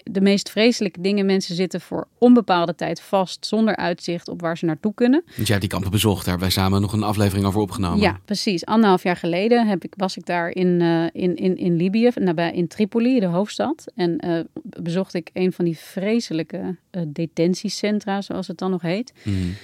de 0.04 0.22
meest 0.22 0.50
vreselijke 0.50 1.02
dingen. 1.02 1.26
Mensen 1.26 1.56
zitten 1.56 1.82
voor 1.82 2.08
onbepaalde 2.18 2.76
tijd 2.76 3.02
vast, 3.02 3.46
zonder 3.46 3.76
uitzicht 3.76 4.28
op 4.28 4.42
waar 4.42 4.58
ze 4.58 4.66
naartoe 4.66 4.94
kunnen. 4.94 5.22
Want 5.26 5.36
jij 5.36 5.46
hebt 5.48 5.60
die 5.60 5.70
kampen 5.70 5.92
bezocht, 5.92 6.26
daar 6.26 6.30
hebben 6.30 6.48
wij 6.54 6.64
samen 6.64 6.82
nog 6.82 6.94
een 6.94 7.04
aflevering 7.04 7.46
over 7.46 7.62
opgenomen. 7.62 8.00
Ja, 8.00 8.20
precies. 8.26 8.66
Anderhalf 8.66 9.04
jaar 9.04 9.18
geleden 9.18 9.68
heb 9.68 9.84
ik, 9.84 9.94
was 9.98 10.18
ik 10.18 10.26
daar 10.26 10.50
in, 10.50 10.80
uh, 10.80 11.06
in, 11.12 11.36
in, 11.36 11.58
in 11.58 11.76
Libië, 11.76 12.10
nabij 12.16 12.52
in 12.52 12.68
Tripoli, 12.68 13.20
de 13.20 13.26
hoofdstad. 13.26 13.92
En 13.96 14.48
bezocht 14.64 15.14
ik 15.14 15.30
een 15.34 15.54
van 15.54 15.66
die 15.66 15.78
vreselijke 15.78 16.76
detentiecentra, 17.08 18.22
zoals 18.22 18.48
het 18.48 18.58
dan 18.58 18.72
nog 18.72 18.82
heet. 18.82 19.14
Mm. 19.24 19.56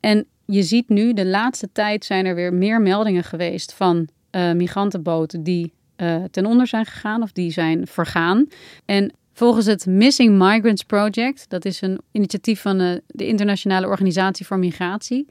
En 0.00 0.26
je 0.46 0.62
ziet 0.62 0.88
nu, 0.88 1.12
de 1.12 1.26
laatste 1.26 1.68
tijd 1.72 2.04
zijn 2.04 2.26
er 2.26 2.34
weer 2.34 2.54
meer 2.54 2.80
meldingen 2.80 3.24
geweest 3.24 3.72
van 3.72 4.08
uh, 4.30 4.52
migrantenboten 4.52 5.42
die 5.42 5.72
uh, 5.96 6.24
ten 6.30 6.46
onder 6.46 6.66
zijn 6.66 6.86
gegaan 6.86 7.22
of 7.22 7.32
die 7.32 7.50
zijn 7.50 7.86
vergaan. 7.86 8.46
En 8.84 9.12
volgens 9.32 9.66
het 9.66 9.86
Missing 9.86 10.38
Migrants 10.38 10.82
Project, 10.82 11.44
dat 11.48 11.64
is 11.64 11.80
een 11.80 12.00
initiatief 12.12 12.60
van 12.60 12.80
uh, 12.80 12.96
de 13.06 13.26
Internationale 13.26 13.86
Organisatie 13.86 14.46
voor 14.46 14.58
Migratie, 14.58 15.26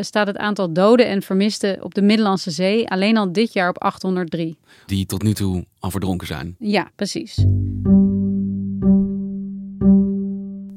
staat 0.00 0.26
het 0.26 0.36
aantal 0.36 0.72
doden 0.72 1.06
en 1.06 1.22
vermisten 1.22 1.84
op 1.84 1.94
de 1.94 2.02
Middellandse 2.02 2.50
Zee 2.50 2.88
alleen 2.88 3.16
al 3.16 3.32
dit 3.32 3.52
jaar 3.52 3.68
op 3.68 3.82
803. 3.82 4.56
Die 4.86 5.06
tot 5.06 5.22
nu 5.22 5.32
toe 5.32 5.64
al 5.78 5.90
verdronken 5.90 6.26
zijn. 6.26 6.56
Ja, 6.58 6.90
precies. 6.96 7.44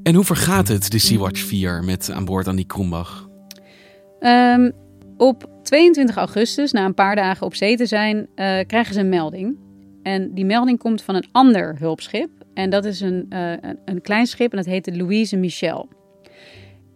En 0.06 0.16
hoe 0.16 0.24
vergaat 0.24 0.68
het, 0.68 0.92
de 0.92 1.00
Sea-Watch 1.00 1.40
4, 1.40 1.84
met 1.84 2.12
aan 2.12 2.26
boord 2.26 2.48
aan 2.48 2.56
die 2.56 2.66
Krombach? 2.66 3.30
Um, 4.20 4.72
op 5.18 5.50
22 5.64 6.16
augustus, 6.16 6.72
na 6.72 6.86
een 6.86 6.94
paar 6.94 7.16
dagen 7.16 7.46
op 7.46 7.56
zee 7.56 7.78
te 7.78 7.86
zijn, 7.86 8.18
uh, 8.18 8.26
krijgen 8.68 8.94
ze 8.94 9.00
een 9.00 9.10
melding. 9.10 9.58
En 10.04 10.34
die 10.34 10.46
melding 10.46 10.80
komt 10.80 11.02
van 11.02 11.16
een 11.16 11.28
ander 11.32 11.76
hulpschip. 11.80 12.30
En 12.54 12.70
dat 12.70 12.86
is 12.86 13.02
een, 13.02 13.26
uh, 13.30 13.52
een, 13.52 13.80
een, 13.86 14.02
klein 14.02 14.26
schip 14.26 14.52
en 14.52 14.58
dat 14.58 14.66
heet 14.66 14.86
de 14.86 14.96
Louise 14.98 15.38
Michel. 15.38 15.90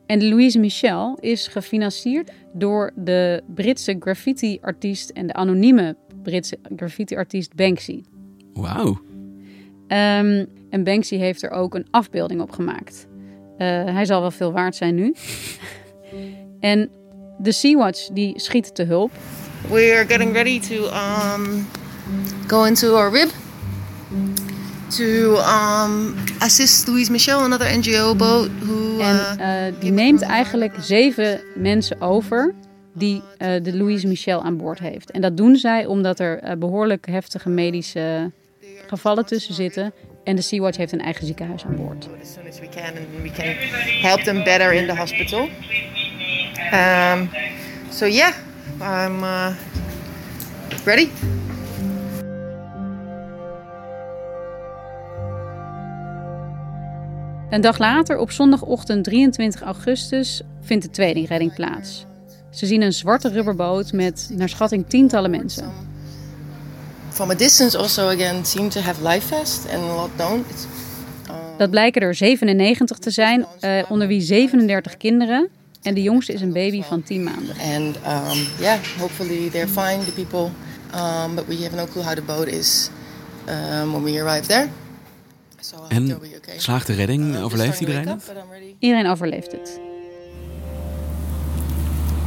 En 0.06 0.20
de 0.20 0.30
Louise 0.30 0.60
Michel 0.60 1.18
is 1.20 1.48
gefinancierd 1.48 2.32
door 2.54 2.92
de 2.96 3.44
Britse 3.56 3.96
graffiti-artiest 4.00 5.10
en 5.10 5.28
de 5.28 5.34
anonieme 5.34 5.98
Britse 6.24 6.60
graffiti-artiest 6.75 7.56
Banksy. 7.56 8.04
Wauw. 8.54 9.09
Um, 9.91 10.46
en 10.69 10.84
Banksy 10.84 11.17
heeft 11.17 11.43
er 11.43 11.50
ook 11.50 11.75
een 11.75 11.88
afbeelding 11.91 12.41
op 12.41 12.51
gemaakt. 12.51 13.08
Uh, 13.58 13.67
hij 13.86 14.05
zal 14.05 14.22
wel 14.22 14.31
veel 14.31 14.51
waard 14.51 14.75
zijn 14.75 14.96
nu. 14.96 15.15
en 16.60 16.89
de 17.38 17.51
Sea-Watch 17.51 18.08
die 18.08 18.39
schiet 18.39 18.75
te 18.75 18.84
hulp. 18.84 19.12
We 19.69 19.93
are 19.96 20.05
getting 20.05 20.34
ready 20.34 20.60
to 20.60 20.75
um, 20.75 21.67
go 22.48 22.63
into 22.63 22.96
our 22.96 23.12
rib 23.12 23.29
to 24.88 25.38
um, 25.38 26.15
assist 26.39 26.88
Louise 26.88 27.12
Michel, 27.12 27.39
another 27.39 27.77
NGO 27.77 28.15
boat. 28.15 28.50
Who, 28.60 28.98
uh, 28.98 29.10
en 29.10 29.74
uh, 29.74 29.79
die 29.79 29.91
neemt 29.91 30.22
eigenlijk 30.22 30.75
zeven 30.79 31.41
mensen 31.55 32.01
over 32.01 32.53
die 32.93 33.15
uh, 33.15 33.63
de 33.63 33.77
Louise 33.77 34.08
Michel 34.08 34.43
aan 34.43 34.58
boord 34.58 34.79
heeft. 34.79 35.12
En 35.12 35.22
dat 35.22 35.38
doen 35.38 35.55
zij 35.55 35.86
omdat 35.86 36.19
er 36.19 36.58
behoorlijk 36.58 37.08
heftige 37.08 37.50
medische 37.50 38.31
gevallen 38.89 39.25
tussen 39.25 39.53
zitten. 39.53 39.93
En 40.24 40.36
de 40.36 40.41
Sea-Watch 40.41 40.77
heeft 40.77 40.91
een 40.91 41.01
eigen 41.01 41.25
ziekenhuis 41.25 41.65
aan 41.65 41.75
boord. 41.75 42.10
As 42.22 42.34
soon 42.34 42.48
as 42.48 42.60
we 42.60 42.69
can 42.69 42.84
and 42.84 43.22
we 43.22 43.31
can 43.31 43.55
help 44.01 44.19
them 44.22 44.43
better 44.43 44.74
in 44.74 44.88
the 44.88 44.96
hospital. 44.96 45.50
Um, 46.74 47.29
so 47.89 48.05
yeah, 48.05 48.34
I'm 48.81 49.24
uh, 49.24 49.55
ready. 50.86 51.08
Een 57.50 57.62
dag 57.62 57.77
later, 57.77 58.17
op 58.17 58.31
zondagochtend 58.31 59.03
23 59.03 59.62
augustus, 59.62 60.41
vindt 60.62 60.84
de 60.84 60.91
tweede 60.91 61.25
redding 61.25 61.53
plaats. 61.53 62.05
Ze 62.50 62.65
zien 62.65 62.81
een 62.81 62.93
zwarte 62.93 63.29
rubberboot 63.29 63.93
met 63.93 64.29
naar 64.34 64.50
schatting 64.50 64.86
tientallen 64.88 65.31
mensen. 65.31 65.88
From 67.20 67.32
a 67.32 67.36
distance 67.36 67.78
also 67.78 68.08
again 68.08 68.46
seem 68.46 68.70
to 68.70 68.80
have 68.80 69.04
life 69.04 69.28
vest 69.28 69.68
and 69.70 69.84
a 69.84 69.96
lot 69.96 70.10
don't. 70.16 70.68
Dat 71.58 71.70
blijken 71.70 72.02
er 72.02 72.16
97 72.16 72.98
te 72.98 73.12
zijn, 73.12 73.46
uh, 73.62 73.82
onder 73.90 74.08
wie 74.08 74.22
37 74.22 74.98
kinderen. 74.98 75.50
En 75.82 75.94
de 75.94 76.02
jongste 76.02 76.34
is 76.34 76.42
een 76.42 76.54
baby 76.54 76.84
van 76.84 77.04
10 77.04 77.24
maanden. 77.24 77.56
And 77.60 77.96
um, 77.96 78.48
yeah, 78.60 78.80
hopefully 79.00 79.50
they're 79.50 79.68
fine, 79.68 80.04
the 80.06 80.12
people. 80.12 80.50
Um, 80.96 81.36
but 81.36 81.48
we 81.48 81.64
have 81.64 81.76
no 81.76 81.86
clue 81.86 82.04
how 82.04 82.16
the 82.16 82.22
boat 82.22 82.48
is 82.48 82.90
um, 83.48 83.92
when 83.92 84.04
we 84.04 84.22
arrive 84.22 84.48
there. 84.48 84.70
So 85.60 85.78
en 85.88 86.16
okay. 86.16 86.60
slaagt 86.60 86.88
de 86.88 86.94
redding? 86.94 87.36
Uh, 87.36 87.44
overleeft 87.44 87.80
iedereen 87.80 88.08
het? 88.08 88.34
Iedereen 88.80 89.08
overleeft 89.08 89.52
het. 89.52 89.80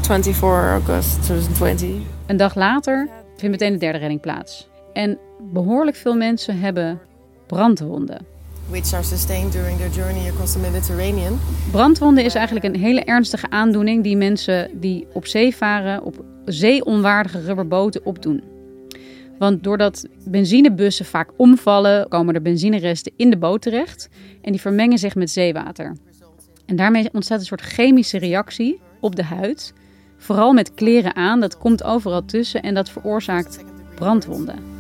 24 0.01 0.49
august 0.51 1.23
2020. 1.23 1.91
Een 2.27 2.37
dag 2.37 2.55
later 2.55 3.09
vindt 3.37 3.61
meteen 3.61 3.73
de 3.73 3.79
derde 3.79 3.99
redding 3.99 4.21
plaats. 4.21 4.71
En 4.93 5.19
behoorlijk 5.53 5.97
veel 5.97 6.15
mensen 6.15 6.59
hebben 6.59 7.01
brandwonden. 7.47 8.27
Which 8.69 8.93
are 8.93 9.03
sustained 9.03 9.53
during 9.53 9.79
their 9.79 9.91
journey 9.91 10.31
across 10.31 10.53
the 10.53 10.59
Mediterranean. 10.59 11.39
Brandwonden 11.71 12.25
is 12.25 12.35
eigenlijk 12.35 12.67
een 12.67 12.81
hele 12.81 13.05
ernstige 13.05 13.51
aandoening 13.51 14.03
die 14.03 14.17
mensen 14.17 14.81
die 14.81 15.07
op 15.13 15.27
zee 15.27 15.57
varen 15.57 16.03
op 16.03 16.25
zeeonwaardige 16.45 17.41
rubberboten 17.41 18.07
opdoen. 18.07 18.43
Want 19.39 19.65
doordat 19.65 20.07
benzinebussen 20.25 21.05
vaak 21.05 21.31
omvallen, 21.37 22.09
komen 22.09 22.35
er 22.35 22.43
benzineresten 22.43 23.13
in 23.17 23.31
de 23.31 23.39
boot 23.39 23.63
terecht 23.63 24.09
en 24.43 24.53
die 24.53 24.61
vermengen 24.61 24.99
zich 24.99 25.15
met 25.15 25.31
zeewater. 25.31 25.97
En 26.67 26.77
daarmee 26.77 27.09
ontstaat 27.13 27.39
een 27.39 27.47
soort 27.47 27.61
chemische 27.61 28.19
reactie 28.19 28.81
op 29.01 29.17
de 29.17 29.25
huid, 29.25 29.73
vooral 30.17 30.53
met 30.53 30.75
kleren 30.75 31.17
aan. 31.17 31.41
Dat 31.41 31.59
komt 31.59 31.85
overal 31.85 32.25
tussen 32.25 32.63
en 32.63 32.75
dat 32.75 32.91
veroorzaakt 32.91 33.65
brandwonden. 33.95 34.72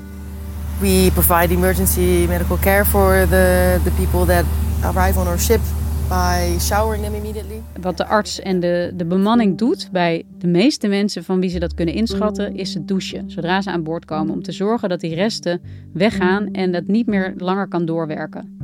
We 0.82 1.10
provide 1.12 1.54
emergency 1.54 2.26
medical 2.28 2.56
care 2.56 2.84
for 2.84 3.26
the, 3.28 3.80
the 3.84 3.90
people 3.90 4.26
that 4.26 4.44
arrive 4.82 5.20
on 5.20 5.26
our 5.26 5.38
ship 5.38 5.60
by 6.08 6.58
showering 6.58 7.04
them 7.04 7.14
immediately. 7.14 7.62
Wat 7.80 7.96
de 7.96 8.06
arts 8.06 8.40
en 8.40 8.60
de, 8.60 8.92
de 8.96 9.04
bemanning 9.04 9.58
doet 9.58 9.88
bij 9.92 10.24
de 10.38 10.46
meeste 10.46 10.88
mensen 10.88 11.24
van 11.24 11.40
wie 11.40 11.50
ze 11.50 11.58
dat 11.58 11.74
kunnen 11.74 11.94
inschatten, 11.94 12.54
is 12.54 12.74
het 12.74 12.88
douchen. 12.88 13.30
Zodra 13.30 13.60
ze 13.60 13.70
aan 13.70 13.82
boord 13.82 14.04
komen, 14.04 14.34
om 14.34 14.42
te 14.42 14.52
zorgen 14.52 14.88
dat 14.88 15.00
die 15.00 15.14
resten 15.14 15.62
weggaan 15.92 16.50
en 16.52 16.72
dat 16.72 16.86
niet 16.86 17.06
meer 17.06 17.34
langer 17.36 17.68
kan 17.68 17.84
doorwerken. 17.84 18.56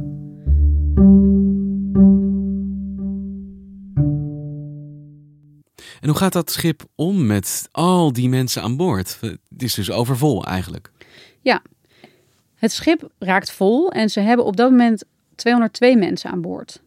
En 6.00 6.08
hoe 6.08 6.16
gaat 6.16 6.32
dat 6.32 6.50
schip 6.50 6.82
om 6.94 7.26
met 7.26 7.68
al 7.72 8.12
die 8.12 8.28
mensen 8.28 8.62
aan 8.62 8.76
boord? 8.76 9.18
Het 9.20 9.62
is 9.62 9.75
dus 9.75 9.90
overvol 9.90 10.44
eigenlijk. 10.44 10.90
Ja, 11.40 11.62
het 12.58 12.72
schip 12.72 13.10
raakt 13.18 13.50
vol 13.50 13.90
en 13.92 14.10
ze 14.10 14.20
hebben 14.20 14.46
op 14.46 14.56
dat 14.56 14.70
moment 14.70 15.04
202 15.34 15.96
mensen 15.96 16.30
aan 16.30 16.40
boord. 16.40 16.82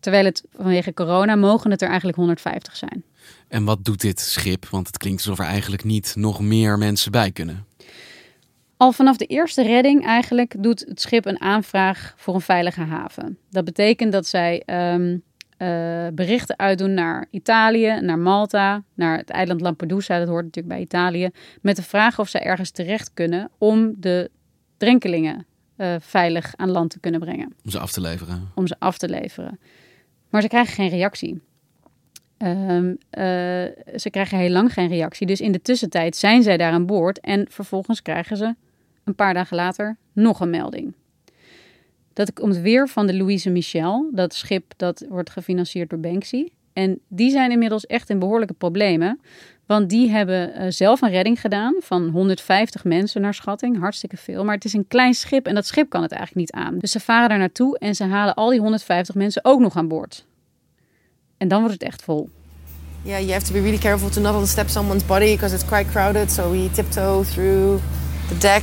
Terwijl 0.00 0.24
het 0.24 0.44
vanwege 0.56 0.94
corona 0.94 1.36
mogen 1.36 1.70
het 1.70 1.82
er 1.82 1.88
eigenlijk 1.88 2.18
150 2.18 2.76
zijn. 2.76 3.04
En 3.48 3.64
wat 3.64 3.84
doet 3.84 4.00
dit 4.00 4.20
schip? 4.20 4.66
Want 4.66 4.86
het 4.86 4.98
klinkt 4.98 5.18
alsof 5.18 5.38
er 5.38 5.52
eigenlijk 5.52 5.84
niet 5.84 6.12
nog 6.16 6.40
meer 6.40 6.78
mensen 6.78 7.12
bij 7.12 7.30
kunnen. 7.30 7.66
Al 8.76 8.92
vanaf 8.92 9.16
de 9.16 9.26
eerste 9.26 9.62
redding 9.62 10.04
eigenlijk 10.04 10.54
doet 10.62 10.84
het 10.88 11.00
schip 11.00 11.26
een 11.26 11.40
aanvraag 11.40 12.14
voor 12.16 12.34
een 12.34 12.40
veilige 12.40 12.80
haven. 12.80 13.38
Dat 13.50 13.64
betekent 13.64 14.12
dat 14.12 14.26
zij 14.26 14.62
um, 14.66 15.22
eh, 15.56 16.06
berichten 16.12 16.58
uitdoen 16.58 16.94
naar 16.94 17.26
Italië, 17.30 18.00
naar 18.00 18.18
Malta, 18.18 18.82
naar 18.94 19.18
het 19.18 19.30
eiland 19.30 19.60
Lampedusa, 19.60 20.18
dat 20.18 20.28
hoort 20.28 20.44
natuurlijk 20.44 20.74
bij 20.74 20.82
Italië, 20.82 21.30
met 21.60 21.76
de 21.76 21.82
vraag 21.82 22.18
of 22.18 22.28
zij 22.28 22.42
ergens 22.42 22.70
terecht 22.70 23.10
kunnen 23.14 23.50
om 23.58 23.94
de 23.96 24.30
drenkelingen 24.78 25.46
uh, 25.76 25.94
veilig 26.00 26.52
aan 26.56 26.70
land 26.70 26.90
te 26.90 27.00
kunnen 27.00 27.20
brengen. 27.20 27.54
Om 27.64 27.70
ze 27.70 27.78
af 27.78 27.92
te 27.92 28.00
leveren. 28.00 28.50
Om 28.54 28.66
ze 28.66 28.76
af 28.78 28.98
te 28.98 29.08
leveren. 29.08 29.60
Maar 30.30 30.42
ze 30.42 30.48
krijgen 30.48 30.74
geen 30.74 30.88
reactie. 30.88 31.40
Um, 32.38 32.88
uh, 32.88 32.96
ze 33.96 34.08
krijgen 34.10 34.38
heel 34.38 34.50
lang 34.50 34.72
geen 34.72 34.88
reactie. 34.88 35.26
Dus 35.26 35.40
in 35.40 35.52
de 35.52 35.62
tussentijd 35.62 36.16
zijn 36.16 36.42
zij 36.42 36.56
daar 36.56 36.72
aan 36.72 36.86
boord 36.86 37.20
en 37.20 37.46
vervolgens 37.50 38.02
krijgen 38.02 38.36
ze 38.36 38.54
een 39.04 39.14
paar 39.14 39.34
dagen 39.34 39.56
later 39.56 39.96
nog 40.12 40.40
een 40.40 40.50
melding. 40.50 40.94
Dat 42.12 42.32
komt 42.32 42.56
weer 42.56 42.88
van 42.88 43.06
de 43.06 43.16
Louise 43.16 43.50
Michel, 43.50 44.10
dat 44.12 44.34
schip 44.34 44.72
dat 44.76 45.04
wordt 45.08 45.30
gefinancierd 45.30 45.90
door 45.90 45.98
Banksy. 45.98 46.48
En 46.78 47.00
die 47.08 47.30
zijn 47.30 47.50
inmiddels 47.50 47.86
echt 47.86 48.10
in 48.10 48.18
behoorlijke 48.18 48.54
problemen. 48.54 49.20
Want 49.66 49.88
die 49.88 50.10
hebben 50.10 50.50
uh, 50.50 50.66
zelf 50.68 51.00
een 51.00 51.10
redding 51.10 51.40
gedaan 51.40 51.74
van 51.80 52.08
150 52.08 52.84
mensen 52.84 53.20
naar 53.20 53.34
schatting. 53.34 53.78
Hartstikke 53.78 54.16
veel. 54.16 54.44
Maar 54.44 54.54
het 54.54 54.64
is 54.64 54.72
een 54.72 54.86
klein 54.88 55.14
schip 55.14 55.46
en 55.46 55.54
dat 55.54 55.66
schip 55.66 55.88
kan 55.88 56.02
het 56.02 56.12
eigenlijk 56.12 56.40
niet 56.40 56.64
aan. 56.64 56.78
Dus 56.78 56.90
ze 56.90 57.00
varen 57.00 57.28
daar 57.28 57.38
naartoe 57.38 57.78
en 57.78 57.94
ze 57.94 58.04
halen 58.04 58.34
al 58.34 58.50
die 58.50 58.60
150 58.60 59.14
mensen 59.14 59.44
ook 59.44 59.60
nog 59.60 59.76
aan 59.76 59.88
boord. 59.88 60.26
En 61.36 61.48
dan 61.48 61.58
wordt 61.58 61.74
het 61.74 61.82
echt 61.82 62.02
vol. 62.02 62.28
Yeah, 63.02 63.20
you 63.20 63.32
have 63.32 63.46
to 63.46 63.52
be 63.52 63.60
really 63.60 63.78
careful 63.78 64.10
to 64.10 64.20
not 64.20 64.34
overstep 64.34 64.68
someone's 64.68 65.06
body 65.06 65.32
because 65.32 65.54
it's 65.54 65.66
quite 65.66 65.90
crowded. 65.90 66.30
So 66.30 66.50
we 66.50 66.70
tiptoe 66.70 67.24
through 67.24 67.82
the 68.28 68.38
deck. 68.38 68.62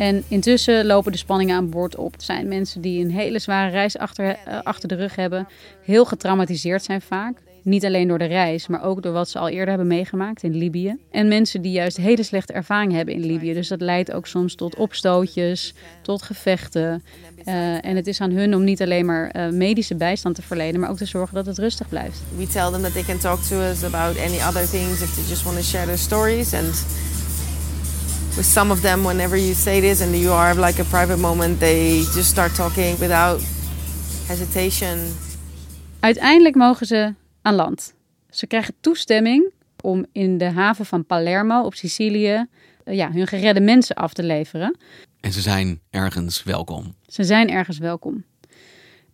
En 0.00 0.24
intussen 0.28 0.86
lopen 0.86 1.12
de 1.12 1.18
spanningen 1.18 1.56
aan 1.56 1.70
boord 1.70 1.96
op. 1.96 2.12
Het 2.12 2.22
zijn 2.22 2.48
mensen 2.48 2.80
die 2.80 3.04
een 3.04 3.10
hele 3.10 3.38
zware 3.38 3.70
reis 3.70 3.98
achter, 3.98 4.36
uh, 4.48 4.58
achter 4.62 4.88
de 4.88 4.94
rug 4.94 5.16
hebben. 5.16 5.48
Heel 5.84 6.04
getraumatiseerd 6.04 6.82
zijn 6.82 7.00
vaak. 7.00 7.42
Niet 7.62 7.84
alleen 7.84 8.08
door 8.08 8.18
de 8.18 8.24
reis, 8.24 8.66
maar 8.66 8.84
ook 8.84 9.02
door 9.02 9.12
wat 9.12 9.28
ze 9.28 9.38
al 9.38 9.48
eerder 9.48 9.68
hebben 9.68 9.86
meegemaakt 9.86 10.42
in 10.42 10.56
Libië. 10.56 10.96
En 11.10 11.28
mensen 11.28 11.62
die 11.62 11.72
juist 11.72 11.96
hele 11.96 12.22
slechte 12.22 12.52
ervaring 12.52 12.92
hebben 12.92 13.14
in 13.14 13.26
Libië. 13.26 13.54
Dus 13.54 13.68
dat 13.68 13.80
leidt 13.80 14.12
ook 14.12 14.26
soms 14.26 14.54
tot 14.54 14.76
opstootjes, 14.76 15.74
tot 16.02 16.22
gevechten. 16.22 17.02
Uh, 17.44 17.84
en 17.84 17.96
het 17.96 18.06
is 18.06 18.20
aan 18.20 18.30
hun 18.30 18.54
om 18.54 18.64
niet 18.64 18.82
alleen 18.82 19.06
maar 19.06 19.36
uh, 19.36 19.48
medische 19.48 19.94
bijstand 19.94 20.34
te 20.34 20.42
verlenen, 20.42 20.80
maar 20.80 20.90
ook 20.90 20.96
te 20.96 21.04
zorgen 21.04 21.34
dat 21.34 21.46
het 21.46 21.58
rustig 21.58 21.88
blijft. 21.88 22.22
We 22.36 22.46
tell 22.46 22.70
them 22.70 22.82
that 22.82 22.92
they 22.92 23.02
can 23.02 23.18
talk 23.18 23.40
to 23.40 23.60
us 23.60 23.84
about 23.84 24.18
any 24.18 24.38
other 24.48 24.68
things 24.68 25.02
if 25.02 25.14
they 25.14 25.24
just 25.28 25.42
want 25.42 25.56
to 25.56 25.62
share 25.62 25.86
their 25.86 25.98
stories. 25.98 26.54
And 26.54 26.84
with 28.36 28.46
some 28.46 28.72
of 28.72 28.80
them, 28.80 29.04
whenever 29.04 29.36
you 29.36 29.54
say 29.54 29.80
this 29.80 30.00
and 30.00 30.14
you 30.14 30.32
are 30.32 30.54
like 30.54 30.80
a 30.80 30.84
private 30.84 31.18
moment, 31.18 31.58
they 31.58 31.98
just 32.14 32.28
start 32.28 32.54
talking 32.54 32.98
without 32.98 33.40
hesitation. 34.26 34.98
Uiteindelijk 36.00 36.54
mogen 36.54 36.86
ze 36.86 37.14
aan 37.42 37.54
land. 37.54 37.94
Ze 38.30 38.46
krijgen 38.46 38.74
toestemming 38.80 39.50
om 39.80 40.06
in 40.12 40.38
de 40.38 40.50
haven 40.50 40.86
van 40.86 41.06
Palermo 41.06 41.62
op 41.62 41.74
Sicilië 41.74 42.46
uh, 42.84 42.94
ja, 42.94 43.12
hun 43.12 43.26
geredde 43.26 43.60
mensen 43.60 43.96
af 43.96 44.12
te 44.12 44.22
leveren. 44.22 44.76
En 45.20 45.32
ze 45.32 45.40
zijn 45.40 45.80
ergens 45.90 46.42
welkom. 46.42 46.94
Ze 47.06 47.24
zijn 47.24 47.50
ergens 47.50 47.78
welkom. 47.78 48.24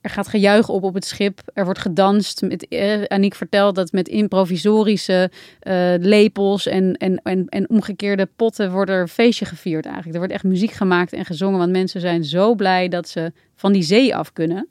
Er 0.07 0.13
gaat 0.13 0.29
gejuich 0.29 0.69
op 0.69 0.83
op 0.83 0.95
het 0.95 1.05
schip. 1.05 1.41
Er 1.55 1.65
wordt 1.65 1.79
gedanst. 1.79 2.43
Met, 2.43 2.69
eh, 2.69 3.03
Aniek 3.03 3.35
vertelt 3.35 3.75
dat 3.75 3.93
met 3.93 4.09
improvisorische 4.09 5.31
uh, 5.63 5.95
lepels 5.99 6.67
en, 6.67 6.95
en, 6.95 7.21
en, 7.23 7.49
en 7.49 7.69
omgekeerde 7.71 8.29
potten 8.37 8.73
wordt 8.73 8.91
er 8.91 9.01
een 9.01 9.09
feestje 9.09 9.45
gevierd 9.45 9.85
eigenlijk. 9.85 10.15
Er 10.15 10.21
wordt 10.21 10.33
echt 10.33 10.45
muziek 10.45 10.71
gemaakt 10.71 11.13
en 11.13 11.25
gezongen, 11.25 11.59
want 11.59 11.71
mensen 11.71 12.01
zijn 12.01 12.25
zo 12.25 12.55
blij 12.55 12.89
dat 12.89 13.09
ze 13.09 13.33
van 13.57 13.73
die 13.73 13.83
zee 13.83 14.17
af 14.17 14.33
kunnen. 14.33 14.69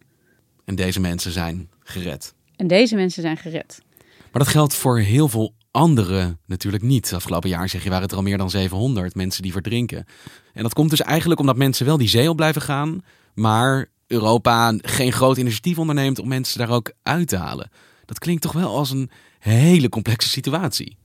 En 0.66 0.76
deze 0.76 1.00
mensen 1.00 1.32
zijn 1.32 1.70
gered. 1.84 2.34
En 2.56 2.68
deze 2.68 2.96
mensen 2.96 3.22
zijn 3.22 3.38
gered. 3.38 3.82
Maar 4.32 4.44
dat 4.44 4.48
geldt 4.48 4.74
voor 4.74 5.00
heel 5.00 5.28
veel 5.28 5.54
anderen 5.72 6.40
natuurlijk 6.46 6.84
niet. 6.84 7.14
Afgelopen 7.14 7.50
jaar 7.50 7.70
zeg 7.70 7.84
je 7.84 7.90
waren 7.90 8.04
het 8.04 8.12
er 8.12 8.18
al 8.18 8.24
meer 8.24 8.38
dan 8.38 8.50
700 8.50 9.16
mensen 9.16 9.42
die 9.42 9.52
verdrinken. 9.52 10.06
En 10.54 10.64
dat 10.64 10.74
komt 10.74 10.90
dus 10.90 11.02
eigenlijk 11.02 11.40
omdat 11.40 11.58
mensen 11.58 11.86
wel 11.86 11.98
die 11.98 12.08
zee 12.08 12.30
op 12.30 12.36
blijven 12.36 12.62
gaan, 12.62 13.02
maar 13.34 13.94
Europa 14.08 14.74
geen 14.78 15.12
groot 15.12 15.38
initiatief 15.38 15.80
onderneemt 15.80 16.20
om 16.20 16.28
mensen 16.28 16.60
daar 16.60 16.70
ook 16.70 16.92
uit 17.04 17.28
te 17.28 17.38
halen. 17.38 17.70
Dat 18.06 18.20
klinkt 18.20 18.42
toch 18.42 18.52
wel 18.52 18.76
als 18.76 18.92
een 18.92 19.10
hele 19.40 19.90
complexe 19.90 20.30
situatie. 20.30 20.98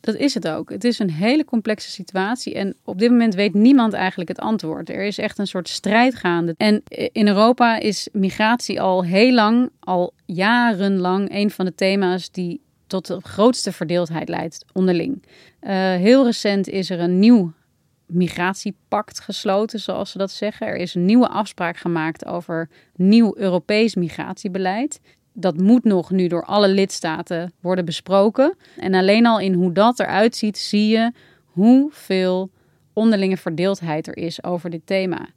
Dat 0.00 0.14
is 0.14 0.34
het 0.34 0.48
ook. 0.48 0.70
Het 0.70 0.84
is 0.84 0.98
een 0.98 1.10
hele 1.10 1.44
complexe 1.44 1.90
situatie. 1.90 2.54
En 2.54 2.76
op 2.84 2.98
dit 2.98 3.10
moment 3.10 3.34
weet 3.34 3.54
niemand 3.54 3.92
eigenlijk 3.92 4.28
het 4.28 4.38
antwoord. 4.38 4.90
Er 4.90 5.02
is 5.02 5.18
echt 5.18 5.38
een 5.38 5.46
soort 5.46 5.68
strijd 5.68 6.14
gaande. 6.14 6.54
En 6.56 6.82
in 7.12 7.28
Europa 7.28 7.78
is 7.78 8.08
migratie 8.12 8.80
al 8.80 9.04
heel 9.04 9.32
lang, 9.32 9.70
al 9.80 10.14
jarenlang, 10.26 11.34
een 11.34 11.50
van 11.50 11.64
de 11.64 11.74
thema's 11.74 12.30
die 12.30 12.60
tot 12.86 13.06
de 13.06 13.20
grootste 13.22 13.72
verdeeldheid 13.72 14.28
leidt 14.28 14.64
onderling. 14.72 15.22
Uh, 15.62 15.70
heel 15.94 16.24
recent 16.24 16.68
is 16.68 16.90
er 16.90 17.00
een 17.00 17.18
nieuw 17.18 17.52
migratiepact 18.14 19.20
gesloten, 19.20 19.80
zoals 19.80 20.10
ze 20.10 20.18
dat 20.18 20.30
zeggen. 20.30 20.66
Er 20.66 20.76
is 20.76 20.94
een 20.94 21.04
nieuwe 21.04 21.28
afspraak 21.28 21.76
gemaakt 21.76 22.26
over 22.26 22.68
nieuw 22.96 23.36
Europees 23.36 23.94
migratiebeleid. 23.94 25.00
Dat 25.32 25.56
moet 25.56 25.84
nog 25.84 26.10
nu 26.10 26.26
door 26.26 26.44
alle 26.44 26.68
lidstaten 26.68 27.52
worden 27.60 27.84
besproken. 27.84 28.56
En 28.76 28.94
alleen 28.94 29.26
al 29.26 29.40
in 29.40 29.52
hoe 29.52 29.72
dat 29.72 30.00
eruit 30.00 30.36
ziet, 30.36 30.58
zie 30.58 30.88
je 30.88 31.12
hoeveel 31.44 32.50
onderlinge 32.92 33.36
verdeeldheid 33.36 34.06
er 34.06 34.16
is 34.16 34.44
over 34.44 34.70
dit 34.70 34.86
thema. 34.86 35.28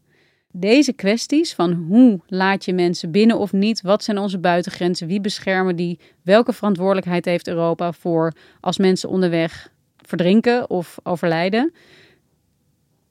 Deze 0.51 0.93
kwesties 0.93 1.53
van 1.53 1.73
hoe 1.73 2.19
laat 2.27 2.65
je 2.65 2.73
mensen 2.73 3.11
binnen 3.11 3.37
of 3.37 3.53
niet, 3.53 3.81
wat 3.81 4.03
zijn 4.03 4.17
onze 4.17 4.39
buitengrenzen, 4.39 5.07
wie 5.07 5.21
beschermen 5.21 5.75
die, 5.75 5.99
welke 6.23 6.53
verantwoordelijkheid 6.53 7.25
heeft 7.25 7.47
Europa 7.47 7.91
voor 7.91 8.33
als 8.59 8.77
mensen 8.77 9.09
onderweg 9.09 9.71
verdrinken 9.97 10.69
of 10.69 10.97
overlijden, 11.03 11.73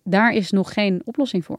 daar 0.06 0.32
is 0.32 0.50
nog 0.50 0.72
geen 0.72 1.00
oplossing 1.04 1.44
voor. 1.44 1.58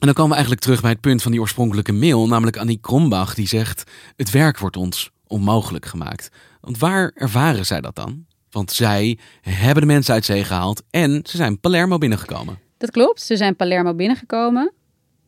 En 0.00 0.06
dan 0.06 0.12
komen 0.12 0.28
we 0.28 0.34
eigenlijk 0.34 0.62
terug 0.64 0.80
bij 0.80 0.90
het 0.90 1.00
punt 1.00 1.22
van 1.22 1.30
die 1.30 1.40
oorspronkelijke 1.40 1.92
mail, 1.92 2.26
namelijk 2.26 2.56
Annie 2.56 2.78
Krombach, 2.80 3.34
die 3.34 3.48
zegt: 3.48 3.90
Het 4.16 4.30
werk 4.30 4.58
wordt 4.58 4.76
ons 4.76 5.10
onmogelijk 5.26 5.86
gemaakt. 5.86 6.28
Want 6.60 6.78
waar 6.78 7.10
ervaren 7.14 7.66
zij 7.66 7.80
dat 7.80 7.94
dan? 7.96 8.26
Want 8.50 8.72
zij 8.72 9.18
hebben 9.40 9.82
de 9.82 9.92
mensen 9.92 10.14
uit 10.14 10.24
zee 10.24 10.44
gehaald 10.44 10.82
en 10.90 11.20
ze 11.24 11.36
zijn 11.36 11.60
Palermo 11.60 11.98
binnengekomen. 11.98 12.58
Dat 12.78 12.90
klopt, 12.90 13.22
ze 13.22 13.36
zijn 13.36 13.56
Palermo 13.56 13.94
binnengekomen, 13.94 14.72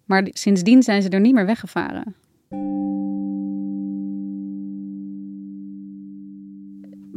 maar 0.05 0.28
sindsdien 0.31 0.83
zijn 0.83 1.02
ze 1.02 1.09
er 1.09 1.20
niet 1.20 1.35
meer 1.35 1.46
weggevaren. 1.46 2.14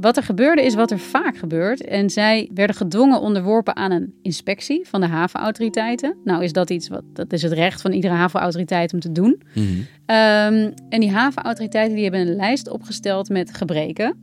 Wat 0.06 0.18
er 0.18 0.24
gebeurde 0.24 0.66
is 0.66 0.76
wat 0.76 0.92
er 0.92 1.00
vaak 1.00 1.38
gebeurt. 1.38 1.84
En 1.84 2.10
zij 2.10 2.50
werden 2.54 2.76
gedwongen 2.76 3.20
onderworpen 3.20 3.76
aan 3.76 3.92
een 3.92 4.14
inspectie 4.22 4.88
van 4.88 5.02
de 5.02 5.08
havenautoriteiten. 5.08 6.18
Nou 6.24 6.44
is 6.44 6.54
dat 6.54 6.70
iets 6.70 6.88
wat, 6.88 7.04
dat 7.14 7.34
is 7.34 7.42
het 7.42 7.52
recht 7.52 7.82
van 7.82 7.92
iedere 7.92 8.14
havenautoriteit 8.14 8.94
om 8.94 9.00
te 9.00 9.12
doen. 9.12 9.42
Mhm. 9.54 9.68
Um, 9.68 10.74
en 10.90 11.00
die 11.00 11.12
havenautoriteiten 11.12 11.96
die 11.96 12.04
hebben 12.04 12.22
een 12.22 12.36
lijst 12.36 12.70
opgesteld 12.70 13.30
met 13.30 13.56
gebreken. 13.56 14.18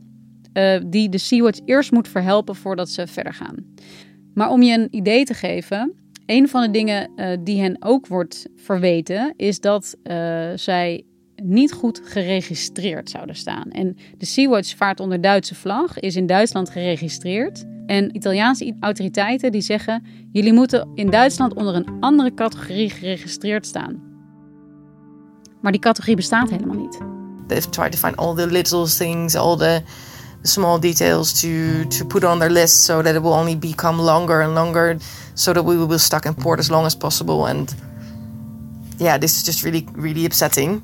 Uh, 0.53 0.79
die 0.85 1.09
de 1.09 1.17
Sea-Watch 1.17 1.59
eerst 1.65 1.91
moet 1.91 2.07
verhelpen 2.07 2.55
voordat 2.55 2.89
ze 2.89 3.07
verder 3.07 3.33
gaan. 3.33 3.55
Maar 4.33 4.49
om 4.49 4.61
je 4.61 4.73
een 4.73 4.87
idee 4.91 5.23
te 5.23 5.33
geven, 5.33 5.93
een 6.25 6.47
van 6.47 6.61
de 6.61 6.71
dingen 6.71 7.11
uh, 7.15 7.27
die 7.39 7.61
hen 7.61 7.75
ook 7.79 8.07
wordt 8.07 8.47
verweten, 8.55 9.33
is 9.37 9.59
dat 9.59 9.95
uh, 10.03 10.49
zij 10.55 11.03
niet 11.43 11.73
goed 11.73 12.01
geregistreerd 12.03 13.09
zouden 13.09 13.35
staan. 13.35 13.71
En 13.71 13.97
de 14.17 14.25
Sea-Watch 14.25 14.75
vaart 14.75 14.99
onder 14.99 15.21
Duitse 15.21 15.55
vlag, 15.55 15.99
is 15.99 16.15
in 16.15 16.25
Duitsland 16.25 16.69
geregistreerd. 16.69 17.63
En 17.85 18.15
Italiaanse 18.15 18.75
autoriteiten 18.79 19.51
die 19.51 19.61
zeggen: 19.61 20.03
jullie 20.31 20.53
moeten 20.53 20.91
in 20.95 21.09
Duitsland 21.09 21.53
onder 21.53 21.75
een 21.75 21.87
andere 21.99 22.33
categorie 22.33 22.89
geregistreerd 22.89 23.65
staan. 23.65 24.01
Maar 25.61 25.71
die 25.71 25.81
categorie 25.81 26.15
bestaat 26.15 26.49
helemaal 26.49 26.75
niet. 26.75 26.97
They've 27.47 27.69
tried 27.69 27.91
to 27.91 27.97
find 27.97 28.15
all 28.15 28.35
the 28.35 28.47
little 28.47 28.87
things, 28.87 29.35
all 29.35 29.57
the 29.57 29.81
small 30.41 30.79
details 30.79 31.39
to 31.39 31.47
to 31.87 32.05
put 32.05 32.23
on 32.23 32.39
their 32.39 32.51
list 32.51 32.83
so 32.83 33.01
that 33.01 33.15
it 33.15 33.21
will 33.21 33.33
only 33.33 33.57
become 33.57 34.01
longer 34.01 34.41
and 34.41 34.53
longer 34.53 34.97
so 35.33 35.53
that 35.53 35.63
we 35.65 35.75
will 35.75 35.87
be 35.87 35.97
stuck 35.97 36.25
in 36.25 36.33
port 36.33 36.59
as 36.59 36.69
long 36.69 36.85
as 36.85 36.95
possible 36.95 37.47
and 37.47 37.75
yeah, 38.97 39.17
this 39.17 39.35
is 39.37 39.43
just 39.45 39.63
really 39.63 39.85
really 39.95 40.25
upsetting. 40.25 40.81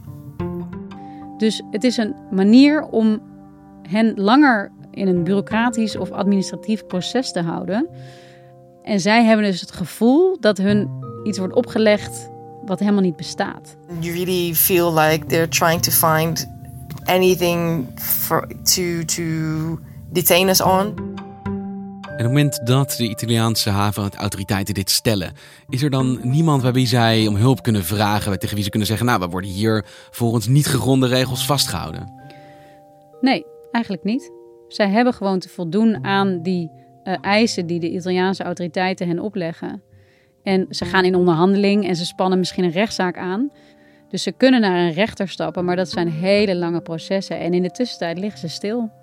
Dus 1.39 1.62
het 1.71 1.84
is 1.84 1.97
een 1.97 2.15
manier 2.32 2.84
om 2.84 3.21
hen 3.89 4.13
langer 4.15 4.71
in 4.91 5.08
een 5.08 5.23
bureaucratisch 5.23 5.95
of 5.95 6.12
administratief 6.12 6.86
proces 6.86 7.32
te 7.32 7.41
houden. 7.41 7.88
En 8.84 8.99
zij 8.99 9.23
hebben 9.23 9.45
dus 9.45 9.62
het 9.62 9.71
gevoel 9.71 10.39
dat 10.39 10.58
hun 10.58 10.89
iets 11.23 11.38
wordt 11.38 11.54
opgelegd 11.54 12.30
wat 12.65 12.80
helemaal 12.80 13.02
niet 13.02 13.15
bestaat. 13.15 13.78
You 13.99 14.13
really 14.13 14.54
feel 14.54 14.93
like 14.93 15.25
they're 15.25 15.47
trying 15.47 15.82
to 15.82 15.91
find 15.91 16.49
anything 17.06 17.88
to, 18.63 19.06
to 19.06 19.23
detain 20.12 20.49
us 20.49 20.62
on. 20.62 20.93
En 22.19 22.25
op 22.25 22.32
het 22.32 22.41
moment 22.41 22.65
dat 22.65 22.95
de 22.97 23.10
Italiaanse 23.10 23.69
havenautoriteiten 23.69 24.73
dit 24.73 24.89
stellen, 24.89 25.34
is 25.69 25.84
er 25.84 25.89
dan 25.89 26.19
niemand 26.21 26.62
bij 26.62 26.71
wie 26.71 26.88
zij 26.88 27.27
om 27.27 27.36
hulp 27.36 27.63
kunnen 27.63 27.84
vragen, 27.84 28.39
tegen 28.39 28.55
wie 28.55 28.63
ze 28.63 28.69
kunnen 28.69 28.88
zeggen, 28.88 29.05
nou, 29.05 29.19
we 29.19 29.27
worden 29.27 29.49
hier 29.49 29.86
volgens 30.12 30.47
niet 30.47 30.67
gegronde 30.67 31.08
regels 31.08 31.45
vastgehouden? 31.45 32.13
Nee, 33.21 33.45
eigenlijk 33.71 34.03
niet. 34.03 34.32
Zij 34.67 34.89
hebben 34.89 35.13
gewoon 35.13 35.39
te 35.39 35.49
voldoen 35.49 36.03
aan 36.03 36.41
die 36.41 36.71
uh, 37.03 37.15
eisen 37.21 37.67
die 37.67 37.79
de 37.79 37.89
Italiaanse 37.89 38.43
autoriteiten 38.43 39.08
hen 39.08 39.19
opleggen. 39.19 39.84
En 40.43 40.65
ze 40.69 40.86
gaan 40.86 41.05
in 41.05 41.15
onderhandeling 41.15 41.88
en 41.88 41.95
ze 41.95 42.05
spannen 42.05 42.39
misschien 42.39 42.63
een 42.63 42.71
rechtszaak 42.71 43.17
aan. 43.17 43.51
Dus 44.10 44.23
ze 44.23 44.32
kunnen 44.32 44.62
naar 44.62 44.79
een 44.79 44.93
rechter 44.93 45.27
stappen, 45.29 45.65
maar 45.65 45.75
dat 45.75 45.89
zijn 45.89 46.10
hele 46.10 46.55
lange 46.55 46.82
processen. 46.82 47.39
En 47.39 47.53
in 47.53 47.62
de 47.62 47.71
tussentijd 47.71 48.19
liggen 48.19 48.39
ze 48.39 48.47
stil. 48.47 48.99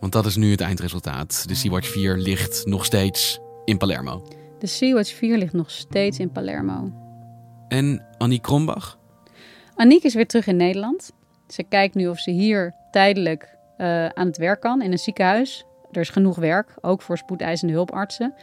Want 0.00 0.12
dat 0.12 0.26
is 0.26 0.36
nu 0.36 0.50
het 0.50 0.60
eindresultaat. 0.60 1.44
De 1.48 1.54
Sea-Watch 1.54 1.88
4 1.88 2.16
ligt 2.16 2.66
nog 2.66 2.84
steeds 2.84 3.40
in 3.64 3.76
Palermo. 3.76 4.28
De 4.58 4.66
Sea-Watch 4.66 5.14
4 5.14 5.38
ligt 5.38 5.52
nog 5.52 5.70
steeds 5.70 6.18
in 6.18 6.30
Palermo. 6.30 6.92
En 7.68 8.06
Annie 8.18 8.40
Krombach? 8.40 8.98
Anniek 9.74 10.02
is 10.02 10.14
weer 10.14 10.26
terug 10.26 10.46
in 10.46 10.56
Nederland. 10.56 11.12
Ze 11.48 11.62
kijkt 11.62 11.94
nu 11.94 12.08
of 12.08 12.18
ze 12.18 12.30
hier 12.30 12.74
tijdelijk 12.90 13.56
uh, 13.78 14.06
aan 14.06 14.26
het 14.26 14.36
werk 14.36 14.60
kan 14.60 14.82
in 14.82 14.92
een 14.92 14.98
ziekenhuis. 14.98 15.64
Er 15.92 16.00
is 16.00 16.08
genoeg 16.08 16.36
werk, 16.36 16.74
ook 16.80 17.02
voor 17.02 17.18
spoedeisende 17.18 17.72
hulpartsen. 17.72 18.34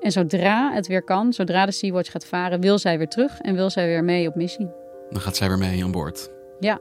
En 0.00 0.12
zodra 0.12 0.72
het 0.72 0.86
weer 0.86 1.02
kan, 1.02 1.32
zodra 1.32 1.66
de 1.66 1.72
Sea-Watch 1.72 2.10
gaat 2.10 2.26
varen, 2.26 2.60
wil 2.60 2.78
zij 2.78 2.98
weer 2.98 3.08
terug 3.08 3.40
en 3.40 3.54
wil 3.54 3.70
zij 3.70 3.86
weer 3.86 4.04
mee 4.04 4.28
op 4.28 4.34
missie. 4.34 4.70
Dan 5.10 5.20
gaat 5.20 5.36
zij 5.36 5.48
weer 5.48 5.58
mee 5.58 5.84
aan 5.84 5.90
boord. 5.90 6.30
Ja. 6.60 6.80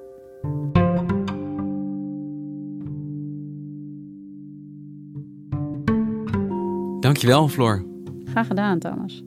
Dankjewel, 7.03 7.47
Floor. 7.47 7.85
Graag 8.25 8.47
gedaan, 8.47 8.79
Thomas. 8.79 9.23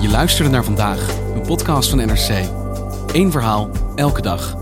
Je 0.00 0.08
luisterde 0.10 0.50
naar 0.50 0.64
vandaag, 0.64 1.08
een 1.34 1.42
podcast 1.42 1.90
van 1.90 1.98
NRC. 1.98 2.48
Eén 3.12 3.30
verhaal, 3.30 3.70
elke 3.94 4.22
dag. 4.22 4.61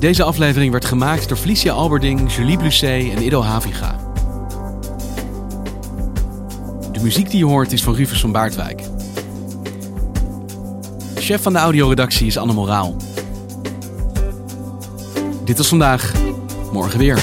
Deze 0.00 0.22
aflevering 0.22 0.72
werd 0.72 0.84
gemaakt 0.84 1.28
door 1.28 1.36
Felicia 1.36 1.72
Alberding, 1.72 2.34
Julie 2.34 2.56
Blusset 2.56 3.10
en 3.10 3.22
Ido 3.22 3.42
Haviga. 3.42 3.96
De 6.92 7.00
muziek 7.02 7.30
die 7.30 7.38
je 7.38 7.44
hoort 7.44 7.72
is 7.72 7.82
van 7.82 7.94
Rufus 7.94 8.20
van 8.20 8.32
Baardwijk. 8.32 8.82
Chef 11.14 11.42
van 11.42 11.52
de 11.52 11.58
audioredactie 11.58 12.26
is 12.26 12.38
Anne 12.38 12.52
Moraal. 12.52 12.96
Dit 15.44 15.56
was 15.56 15.68
vandaag, 15.68 16.12
morgen 16.72 16.98
weer. 16.98 17.22